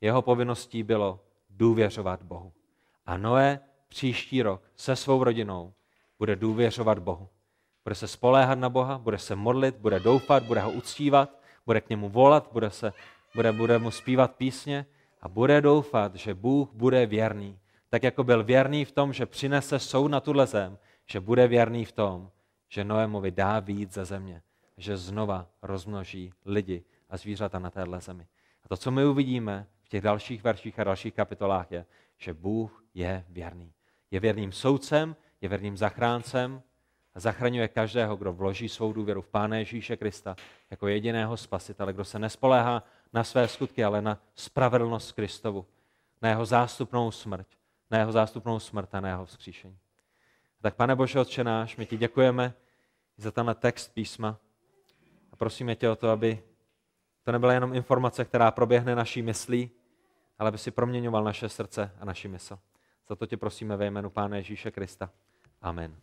[0.00, 1.20] Jeho povinností bylo
[1.50, 2.52] důvěřovat Bohu.
[3.06, 5.72] A Noé příští rok se svou rodinou
[6.18, 7.28] bude důvěřovat Bohu.
[7.84, 11.88] Bude se spoléhat na Boha, bude se modlit, bude doufat, bude ho uctívat, bude k
[11.88, 12.92] němu volat, bude, se,
[13.34, 14.86] bude, bude mu zpívat písně
[15.20, 17.58] a bude doufat, že Bůh bude věrný.
[17.94, 21.84] Tak jako byl věrný v tom, že přinese soud na tuhle zem, že bude věrný
[21.84, 22.30] v tom,
[22.68, 24.42] že Noémovi dá víc ze země,
[24.76, 28.26] že znova rozmnoží lidi a zvířata na téhle zemi.
[28.64, 31.86] A to, co my uvidíme v těch dalších verších a dalších kapitolách, je,
[32.18, 33.72] že Bůh je věrný.
[34.10, 36.62] Je věrným soudcem, je věrným zachráncem
[37.14, 40.36] a zachraňuje každého, kdo vloží svou důvěru v Pána Ježíše Krista
[40.70, 45.66] jako jediného spasitele, kdo se nespoléhá na své skutky, ale na spravedlnost Kristovu,
[46.22, 47.46] na jeho zástupnou smrt,
[47.90, 49.78] na jeho zástupnou smrt a na jeho vzkříšení.
[50.60, 52.54] Tak pane Bože, Otče náš, my ti děkujeme
[53.16, 54.36] za tenhle text písma
[55.32, 56.42] a prosíme tě o to, aby
[57.22, 59.70] to nebyla jenom informace, která proběhne naší myslí,
[60.38, 62.58] ale aby si proměňoval naše srdce a naši mysl.
[63.08, 65.10] Za to tě prosíme ve jménu Pána Ježíše Krista.
[65.62, 65.96] Amen.